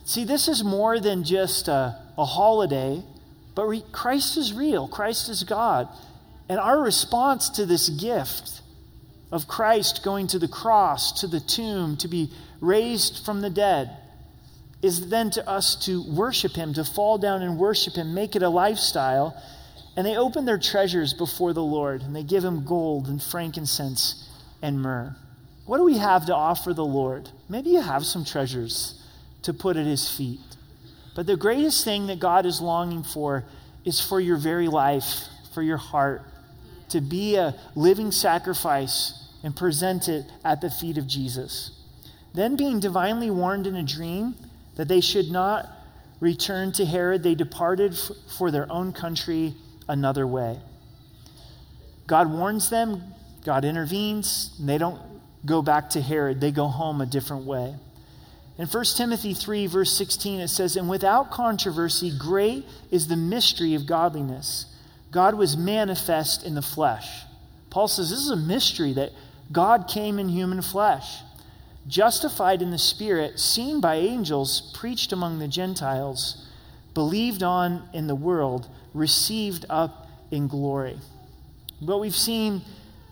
See, 0.04 0.26
this 0.26 0.50
is 0.50 0.62
more 0.62 1.00
than 1.00 1.24
just 1.24 1.70
a, 1.70 1.98
a 2.18 2.26
holiday, 2.26 3.02
but 3.56 3.66
re- 3.66 3.84
Christ 3.94 4.36
is 4.36 4.52
real, 4.52 4.90
Christ 4.90 5.30
is 5.30 5.44
God. 5.44 5.88
And 6.50 6.60
our 6.60 6.82
response 6.82 7.50
to 7.52 7.66
this 7.66 7.88
gift 7.88 8.62
of 9.32 9.48
Christ 9.48 10.04
going 10.04 10.28
to 10.28 10.40
the 10.40 10.50
cross, 10.50 11.22
to 11.22 11.28
the 11.28 11.40
tomb, 11.40 11.96
to 11.98 12.10
be 12.10 12.30
raised 12.62 13.26
from 13.26 13.42
the 13.42 13.50
dead, 13.50 13.98
is 14.82 15.10
then 15.10 15.30
to 15.32 15.48
us 15.48 15.76
to 15.86 16.04
worship 16.10 16.54
Him, 16.54 16.74
to 16.76 16.86
fall 16.86 17.18
down 17.18 17.42
and 17.42 17.58
worship 17.58 17.96
Him, 17.96 18.14
make 18.14 18.36
it 18.36 18.44
a 18.44 18.50
lifestyle. 18.50 19.36
And 19.98 20.08
they 20.08 20.16
open 20.16 20.46
their 20.46 20.58
treasures 20.58 21.14
before 21.14 21.52
the 21.52 21.64
Lord, 21.64 22.02
and 22.02 22.16
they 22.16 22.24
give 22.24 22.46
Him 22.46 22.64
gold 22.64 23.08
and 23.08 23.22
frankincense 23.22 24.30
and 24.62 24.82
myrrh. 24.82 25.16
What 25.66 25.78
do 25.78 25.84
we 25.84 25.98
have 25.98 26.26
to 26.28 26.36
offer 26.36 26.74
the 26.74 26.86
Lord? 26.86 27.30
Maybe 27.50 27.72
you 27.72 27.82
have 27.82 28.06
some 28.06 28.26
treasures 28.26 29.02
to 29.44 29.54
put 29.54 29.78
at 29.78 29.86
his 29.86 30.10
feet. 30.10 30.40
But 31.16 31.28
the 31.28 31.38
greatest 31.38 31.84
thing 31.84 32.08
that 32.08 32.20
God 32.20 32.46
is 32.46 32.62
longing 32.62 33.04
for 33.04 33.44
is 33.86 34.00
for 34.00 34.20
your 34.20 34.38
very 34.38 34.68
life, 34.68 35.26
for 35.54 35.62
your 35.62 35.78
heart, 35.78 36.24
to 36.90 37.02
be 37.02 37.36
a 37.36 37.56
living 37.76 38.12
sacrifice 38.12 39.14
and 39.44 39.56
present 39.56 40.08
it 40.08 40.26
at 40.44 40.62
the 40.62 40.70
feet 40.70 40.98
of 40.98 41.08
Jesus. 41.08 41.72
Then, 42.34 42.56
being 42.56 42.80
divinely 42.80 43.30
warned 43.30 43.68
in 43.68 43.76
a 43.76 43.84
dream 43.84 44.36
that 44.76 44.88
they 44.88 45.02
should 45.02 45.30
not 45.30 45.70
return 46.20 46.72
to 46.74 46.86
Herod, 46.86 47.24
they 47.24 47.36
departed 47.36 47.94
f- 47.94 48.12
for 48.38 48.52
their 48.52 48.72
own 48.72 48.94
country 48.94 49.56
another 49.88 50.26
way. 50.26 50.60
God 52.08 52.32
warns 52.32 52.70
them, 52.70 53.04
God 53.44 53.66
intervenes, 53.66 54.56
and 54.60 54.70
they 54.70 54.78
don't 54.78 55.02
go 55.46 55.62
back 55.62 55.90
to 55.92 56.02
Herod, 56.02 56.40
they 56.40 56.52
go 56.52 56.68
home 56.68 57.02
a 57.02 57.06
different 57.06 57.46
way. 57.46 57.76
In 58.58 58.68
1 58.68 58.86
Timothy 58.96 59.34
3, 59.34 59.68
verse 59.68 59.92
16, 59.98 60.40
it 60.42 60.48
says, 60.50 60.76
And 60.76 60.90
without 60.90 61.32
controversy, 61.32 62.12
great 62.16 62.66
is 62.92 63.08
the 63.08 63.16
mystery 63.16 63.74
of 63.74 63.88
godliness. 63.88 64.66
God 65.10 65.36
was 65.36 65.58
manifest 65.58 66.46
in 66.46 66.56
the 66.56 66.62
flesh. 66.62 67.24
Paul 67.70 67.88
says 67.88 68.10
this 68.10 68.20
is 68.20 68.30
a 68.30 68.36
mystery 68.36 68.94
that 68.94 69.12
God 69.52 69.88
came 69.88 70.20
in 70.20 70.30
human 70.30 70.62
flesh, 70.62 71.20
justified 71.88 72.62
in 72.62 72.72
the 72.72 72.78
Spirit, 72.78 73.40
seen 73.40 73.82
by 73.82 73.96
angels, 73.96 74.72
preached 74.76 75.12
among 75.12 75.40
the 75.40 75.48
Gentiles, 75.48 76.48
believed 76.94 77.44
on 77.44 77.90
in 77.94 78.08
the 78.08 78.16
world, 78.16 78.68
received 78.94 79.66
up 79.70 80.08
in 80.30 80.48
glory. 80.48 80.98
What 81.80 82.00
we've 82.00 82.16
seen 82.16 82.62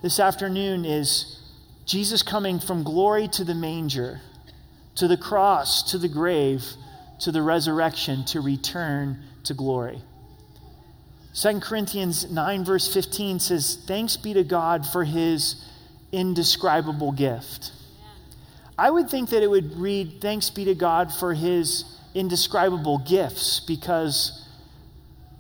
this 0.02 0.20
afternoon 0.20 0.86
is 0.86 1.42
Jesus 1.86 2.22
coming 2.22 2.60
from 2.60 2.84
glory 2.84 3.28
to 3.30 3.44
the 3.44 3.56
manger 3.56 4.22
to 5.00 5.08
the 5.08 5.18
cross, 5.18 5.92
to 5.92 5.98
the 5.98 6.10
grave, 6.10 6.62
to 7.20 7.32
the 7.32 7.42
resurrection, 7.42 8.26
to 8.26 8.42
return 8.42 9.18
to 9.46 9.54
glory. 9.54 10.02
2 11.34 11.62
Corinthians 11.62 12.30
9, 12.30 12.66
verse 12.66 12.94
15 12.94 13.40
says, 13.40 13.78
Thanks 13.88 14.18
be 14.18 14.34
to 14.34 14.44
God 14.44 14.86
for 14.86 15.06
his 15.06 15.66
indescribable 16.12 17.14
gift. 17.14 17.72
I 18.80 18.90
would 18.90 19.10
think 19.10 19.32
that 19.32 19.44
it 19.44 19.50
would 19.50 19.76
read, 19.76 20.22
Thanks 20.22 20.50
be 20.50 20.64
to 20.66 20.74
God 20.74 21.14
for 21.14 21.34
his 21.34 21.84
indescribable 22.14 23.00
gifts, 23.00 23.60
because 23.60 24.48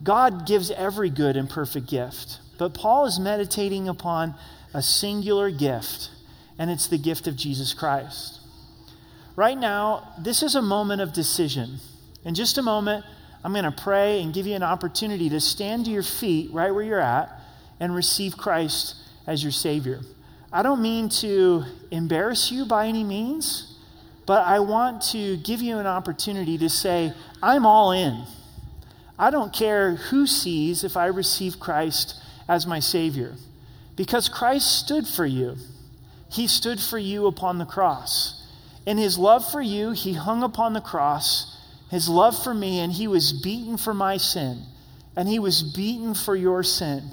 God 0.03 0.45
gives 0.45 0.71
every 0.71 1.09
good 1.09 1.37
and 1.37 1.49
perfect 1.49 1.87
gift. 1.87 2.39
But 2.57 2.73
Paul 2.73 3.05
is 3.05 3.17
meditating 3.17 3.87
upon 3.87 4.35
a 4.73 4.81
singular 4.81 5.49
gift, 5.51 6.09
and 6.57 6.69
it's 6.69 6.87
the 6.87 6.97
gift 6.97 7.27
of 7.27 7.37
Jesus 7.37 7.73
Christ. 7.73 8.41
Right 9.37 9.57
now, 9.57 10.13
this 10.19 10.43
is 10.43 10.55
a 10.55 10.61
moment 10.61 11.01
of 11.01 11.13
decision. 11.13 11.77
In 12.25 12.35
just 12.35 12.57
a 12.57 12.61
moment, 12.61 13.05
I'm 13.41 13.53
going 13.53 13.63
to 13.63 13.71
pray 13.71 14.21
and 14.21 14.33
give 14.33 14.47
you 14.47 14.55
an 14.55 14.63
opportunity 14.63 15.29
to 15.29 15.39
stand 15.39 15.85
to 15.85 15.91
your 15.91 16.03
feet 16.03 16.51
right 16.51 16.75
where 16.75 16.83
you're 16.83 16.99
at 16.99 17.31
and 17.79 17.95
receive 17.95 18.35
Christ 18.35 18.95
as 19.25 19.41
your 19.41 19.53
Savior. 19.53 20.01
I 20.51 20.63
don't 20.63 20.81
mean 20.81 21.09
to 21.21 21.63
embarrass 21.91 22.51
you 22.51 22.65
by 22.65 22.87
any 22.87 23.03
means, 23.03 23.77
but 24.25 24.45
I 24.45 24.59
want 24.59 25.03
to 25.11 25.37
give 25.37 25.61
you 25.61 25.77
an 25.77 25.85
opportunity 25.85 26.57
to 26.57 26.69
say, 26.69 27.13
I'm 27.41 27.67
all 27.67 27.91
in. 27.91 28.23
I 29.17 29.29
don't 29.29 29.53
care 29.53 29.95
who 29.95 30.25
sees 30.25 30.83
if 30.83 30.97
I 30.97 31.07
receive 31.07 31.59
Christ 31.59 32.19
as 32.47 32.65
my 32.65 32.79
Savior, 32.79 33.35
because 33.95 34.27
Christ 34.27 34.79
stood 34.79 35.07
for 35.07 35.25
you. 35.25 35.57
He 36.31 36.47
stood 36.47 36.79
for 36.79 36.97
you 36.97 37.27
upon 37.27 37.59
the 37.59 37.65
cross. 37.65 38.47
In 38.87 38.97
his 38.97 39.19
love 39.19 39.49
for 39.51 39.61
you, 39.61 39.91
he 39.91 40.13
hung 40.13 40.41
upon 40.41 40.73
the 40.73 40.81
cross, 40.81 41.57
his 41.91 42.09
love 42.09 42.41
for 42.41 42.55
me, 42.55 42.79
and 42.79 42.91
he 42.93 43.07
was 43.07 43.33
beaten 43.33 43.77
for 43.77 43.93
my 43.93 44.17
sin, 44.17 44.63
and 45.15 45.27
he 45.27 45.37
was 45.37 45.61
beaten 45.61 46.15
for 46.15 46.35
your 46.35 46.63
sin. 46.63 47.03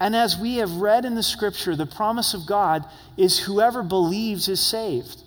And 0.00 0.14
as 0.14 0.38
we 0.38 0.56
have 0.56 0.76
read 0.76 1.04
in 1.04 1.14
the 1.14 1.22
scripture, 1.22 1.74
the 1.74 1.86
promise 1.86 2.34
of 2.34 2.46
God 2.46 2.84
is 3.16 3.40
whoever 3.40 3.82
believes 3.82 4.48
is 4.48 4.60
saved. 4.60 5.22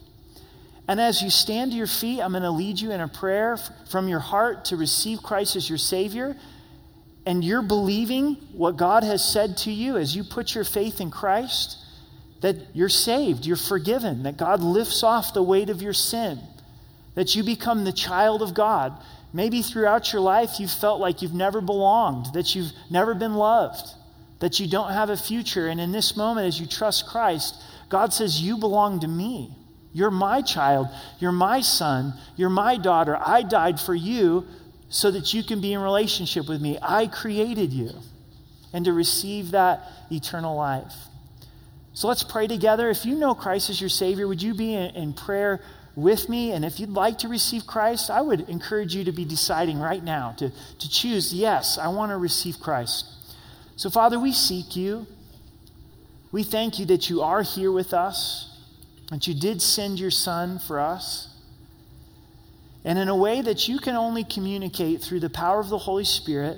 And 0.88 1.00
as 1.00 1.22
you 1.22 1.30
stand 1.30 1.72
to 1.72 1.78
your 1.78 1.88
feet, 1.88 2.22
I'm 2.22 2.32
going 2.32 2.44
to 2.44 2.52
lead 2.52 2.80
you 2.80 2.92
in 2.92 3.02
a 3.02 3.08
prayer 3.08 3.58
from 3.90 4.08
your 4.08 4.20
heart 4.20 4.66
to 4.66 4.78
receive 4.78 5.22
Christ 5.22 5.56
as 5.56 5.70
your 5.70 5.78
Savior. 5.78 6.36
And 7.26 7.44
you're 7.44 7.62
believing 7.62 8.36
what 8.54 8.78
God 8.78 9.04
has 9.04 9.24
said 9.24 9.58
to 9.58 9.72
you 9.72 9.98
as 9.98 10.16
you 10.16 10.24
put 10.24 10.56
your 10.56 10.64
faith 10.64 11.00
in 11.00 11.12
Christ 11.12 11.78
that 12.42 12.56
you're 12.74 12.90
saved, 12.90 13.46
you're 13.46 13.56
forgiven, 13.56 14.24
that 14.24 14.36
God 14.36 14.62
lifts 14.62 15.04
off 15.04 15.34
the 15.34 15.44
weight 15.44 15.70
of 15.70 15.82
your 15.82 15.94
sin, 15.94 16.40
that 17.16 17.36
you 17.36 17.44
become 17.44 17.84
the 17.84 17.92
child 17.92 18.42
of 18.42 18.54
God. 18.54 18.94
Maybe 19.32 19.62
throughout 19.62 20.12
your 20.12 20.22
life 20.22 20.60
you 20.60 20.68
felt 20.68 21.00
like 21.00 21.22
you've 21.22 21.34
never 21.34 21.62
belonged, 21.62 22.34
that 22.34 22.56
you've 22.56 22.72
never 22.90 23.14
been 23.14 23.36
loved, 23.36 23.94
that 24.42 24.60
you 24.60 24.68
don't 24.68 24.92
have 24.92 25.10
a 25.10 25.16
future. 25.16 25.68
And 25.68 25.80
in 25.80 25.92
this 25.92 26.18
moment, 26.18 26.48
as 26.48 26.60
you 26.60 26.68
trust 26.68 27.08
Christ, 27.08 27.56
God 27.90 28.12
says, 28.12 28.42
You 28.42 28.58
belong 28.58 29.00
to 29.00 29.08
me. 29.08 29.56
You're 29.94 30.12
my 30.12 30.42
child. 30.42 30.88
You're 31.20 31.32
my 31.32 31.62
son. 31.62 32.14
You're 32.36 32.50
my 32.50 32.78
daughter. 32.78 33.18
I 33.18 33.44
died 33.44 33.80
for 33.80 33.96
you 33.96 34.46
so 34.90 35.12
that 35.12 35.34
you 35.34 35.44
can 35.44 35.62
be 35.62 35.74
in 35.74 35.80
relationship 35.80 36.50
with 36.50 36.62
me. 36.62 36.78
I 36.82 37.08
created 37.08 37.72
you. 37.72 37.92
And 38.74 38.86
to 38.86 38.94
receive 38.94 39.52
that 39.52 39.86
eternal 40.10 40.56
life. 40.56 40.94
So 41.94 42.08
let's 42.08 42.24
pray 42.24 42.48
together. 42.48 42.90
If 42.90 43.06
you 43.06 43.16
know 43.16 43.36
Christ 43.36 43.70
as 43.70 43.82
your 43.82 43.90
Savior, 43.90 44.28
would 44.28 44.42
you 44.42 44.54
be 44.54 44.74
in, 44.74 44.96
in, 44.96 45.14
prayer 45.14 45.60
with 45.94 46.30
me? 46.30 46.54
And 46.54 46.64
if 46.64 46.80
you'd 46.80 46.92
like 46.92 47.18
to 47.20 47.28
receive 47.28 47.68
Christ, 47.68 48.10
I 48.10 48.22
would 48.22 48.48
encourage 48.48 48.96
you 48.96 49.04
to 49.04 49.12
be 49.12 49.26
deciding 49.26 49.78
right 49.78 50.02
now 50.02 50.32
to, 50.38 50.50
to 50.50 50.90
choose, 50.90 51.34
yes, 51.34 51.78
I 51.78 51.90
want 51.90 52.12
to 52.12 52.18
receive 52.18 52.62
Christ. 52.62 53.21
So, 53.76 53.90
Father, 53.90 54.20
we 54.20 54.32
seek 54.32 54.76
you. 54.76 55.08
We 56.32 56.44
thank 56.44 56.80
you 56.80 56.86
that 56.86 57.10
you 57.10 57.22
are 57.22 57.42
here 57.42 57.72
with 57.72 57.94
us, 57.94 58.58
that 59.10 59.28
you 59.28 59.34
did 59.34 59.62
send 59.62 60.00
your 60.00 60.12
Son 60.12 60.60
for 60.60 60.80
us. 60.80 61.28
And 62.84 62.98
in 62.98 63.10
a 63.10 63.16
way 63.16 63.42
that 63.42 63.68
you 63.68 63.80
can 63.80 63.96
only 63.96 64.24
communicate 64.24 65.02
through 65.02 65.20
the 65.20 65.30
power 65.30 65.60
of 65.60 65.70
the 65.70 65.78
Holy 65.78 66.06
Spirit, 66.06 66.58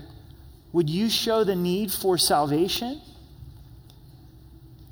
would 0.72 0.90
you 0.90 1.10
show 1.10 1.44
the 1.44 1.56
need 1.56 1.92
for 1.92 2.18
salvation? 2.18 3.02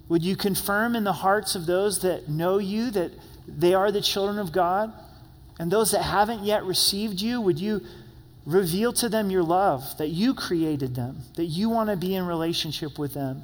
Would 0.09 0.23
you 0.23 0.35
confirm 0.35 0.95
in 0.95 1.03
the 1.03 1.13
hearts 1.13 1.55
of 1.55 1.65
those 1.65 2.01
that 2.01 2.27
know 2.27 2.57
you 2.57 2.91
that 2.91 3.11
they 3.47 3.73
are 3.73 3.91
the 3.91 4.01
children 4.01 4.39
of 4.39 4.51
God? 4.51 4.91
And 5.57 5.71
those 5.71 5.91
that 5.91 6.03
haven't 6.03 6.43
yet 6.43 6.63
received 6.65 7.21
you, 7.21 7.39
would 7.39 7.59
you 7.59 7.81
Reveal 8.45 8.93
to 8.93 9.09
them 9.09 9.29
your 9.29 9.43
love, 9.43 9.97
that 9.97 10.09
you 10.09 10.33
created 10.33 10.95
them, 10.95 11.19
that 11.35 11.45
you 11.45 11.69
want 11.69 11.89
to 11.89 11.95
be 11.95 12.15
in 12.15 12.25
relationship 12.25 12.97
with 12.97 13.13
them, 13.13 13.43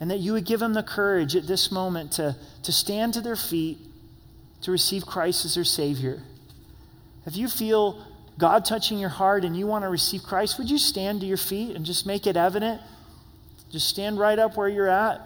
and 0.00 0.10
that 0.10 0.18
you 0.18 0.32
would 0.32 0.46
give 0.46 0.60
them 0.60 0.72
the 0.72 0.82
courage 0.82 1.36
at 1.36 1.46
this 1.46 1.70
moment 1.70 2.12
to, 2.12 2.36
to 2.62 2.72
stand 2.72 3.14
to 3.14 3.20
their 3.20 3.36
feet, 3.36 3.78
to 4.62 4.70
receive 4.70 5.04
Christ 5.04 5.44
as 5.44 5.54
their 5.54 5.64
Savior. 5.64 6.22
If 7.26 7.36
you 7.36 7.48
feel 7.48 8.04
God 8.38 8.64
touching 8.64 8.98
your 8.98 9.10
heart 9.10 9.44
and 9.44 9.56
you 9.56 9.66
want 9.66 9.84
to 9.84 9.88
receive 9.88 10.22
Christ, 10.22 10.58
would 10.58 10.70
you 10.70 10.78
stand 10.78 11.20
to 11.20 11.26
your 11.26 11.36
feet 11.36 11.76
and 11.76 11.84
just 11.84 12.06
make 12.06 12.26
it 12.26 12.36
evident? 12.36 12.80
Just 13.70 13.88
stand 13.88 14.18
right 14.18 14.38
up 14.38 14.56
where 14.56 14.68
you're 14.68 14.88
at. 14.88 15.20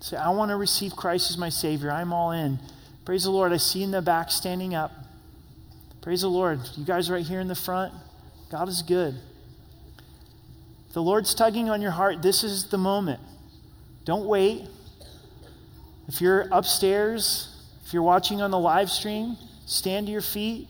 Say, 0.00 0.16
I 0.16 0.30
want 0.30 0.50
to 0.50 0.56
receive 0.56 0.94
Christ 0.94 1.30
as 1.30 1.38
my 1.38 1.48
Savior. 1.48 1.90
I'm 1.90 2.12
all 2.12 2.32
in. 2.32 2.58
Praise 3.04 3.24
the 3.24 3.30
Lord. 3.30 3.52
I 3.52 3.56
see 3.56 3.82
in 3.82 3.90
the 3.90 4.02
back 4.02 4.30
standing 4.30 4.74
up. 4.74 4.92
Praise 6.02 6.20
the 6.20 6.28
Lord. 6.28 6.60
You 6.76 6.84
guys 6.84 7.10
right 7.10 7.24
here 7.24 7.40
in 7.40 7.48
the 7.48 7.54
front. 7.54 7.92
God 8.52 8.68
is 8.68 8.82
good. 8.82 9.14
The 10.92 11.00
Lord's 11.02 11.34
tugging 11.34 11.70
on 11.70 11.80
your 11.80 11.90
heart, 11.90 12.20
this 12.20 12.44
is 12.44 12.66
the 12.66 12.76
moment. 12.76 13.18
Don't 14.04 14.26
wait. 14.26 14.68
If 16.06 16.20
you're 16.20 16.48
upstairs, 16.52 17.48
if 17.86 17.94
you're 17.94 18.02
watching 18.02 18.42
on 18.42 18.50
the 18.50 18.58
live 18.58 18.90
stream, 18.90 19.38
stand 19.64 20.06
to 20.06 20.12
your 20.12 20.20
feet. 20.20 20.68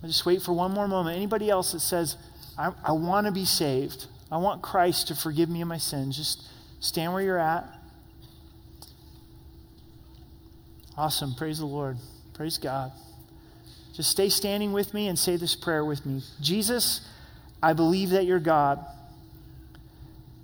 I 0.00 0.06
just 0.06 0.24
wait 0.24 0.42
for 0.42 0.52
one 0.52 0.70
more 0.70 0.86
moment. 0.86 1.16
Anybody 1.16 1.50
else 1.50 1.72
that 1.72 1.80
says, 1.80 2.16
I, 2.56 2.72
I 2.84 2.92
want 2.92 3.26
to 3.26 3.32
be 3.32 3.44
saved, 3.44 4.06
I 4.30 4.36
want 4.36 4.62
Christ 4.62 5.08
to 5.08 5.16
forgive 5.16 5.48
me 5.48 5.60
of 5.60 5.66
my 5.66 5.78
sins, 5.78 6.16
just 6.16 6.46
stand 6.78 7.12
where 7.12 7.22
you're 7.22 7.36
at. 7.36 7.64
Awesome. 10.96 11.34
Praise 11.34 11.58
the 11.58 11.66
Lord. 11.66 11.96
Praise 12.32 12.58
God. 12.58 12.92
Just 13.94 14.10
stay 14.10 14.28
standing 14.28 14.72
with 14.72 14.92
me 14.92 15.08
and 15.08 15.18
say 15.18 15.36
this 15.36 15.54
prayer 15.54 15.84
with 15.84 16.04
me. 16.04 16.22
Jesus, 16.40 17.08
I 17.62 17.72
believe 17.72 18.10
that 18.10 18.26
you're 18.26 18.40
God, 18.40 18.84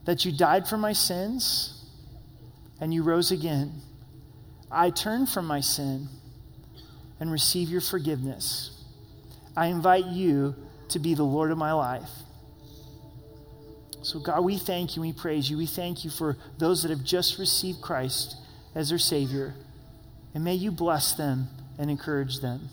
that 0.05 0.25
you 0.25 0.31
died 0.33 0.69
for 0.69 0.77
my 0.77 0.93
sins, 0.93 1.85
and 2.81 2.95
you 2.95 3.03
rose 3.03 3.33
again. 3.33 3.73
I 4.71 4.91
turn 4.91 5.27
from 5.27 5.47
my 5.47 5.61
sin 5.61 6.09
and 7.19 7.31
receive 7.31 7.69
your 7.69 7.81
forgiveness. 7.81 8.71
I 9.57 9.67
invite 9.67 10.07
you 10.07 10.55
to 10.91 10.99
be 11.01 11.15
the 11.15 11.25
Lord 11.25 11.51
of 11.51 11.59
my 11.59 11.73
life. 11.73 12.09
So, 14.03 14.21
God, 14.21 14.43
we 14.45 14.57
thank 14.57 14.97
you. 14.97 15.03
We 15.03 15.13
praise 15.13 15.51
you. 15.51 15.59
We 15.59 15.67
thank 15.67 16.05
you 16.05 16.11
for 16.11 16.37
those 16.59 16.83
that 16.83 16.91
have 16.91 17.05
just 17.05 17.39
received 17.39 17.83
Christ 17.83 18.37
as 18.75 18.89
their 18.89 18.99
Savior. 18.99 19.55
And 20.35 20.45
may 20.45 20.55
you 20.55 20.71
bless 20.71 21.15
them 21.15 21.49
and 21.79 21.91
encourage 21.91 22.41
them. 22.41 22.71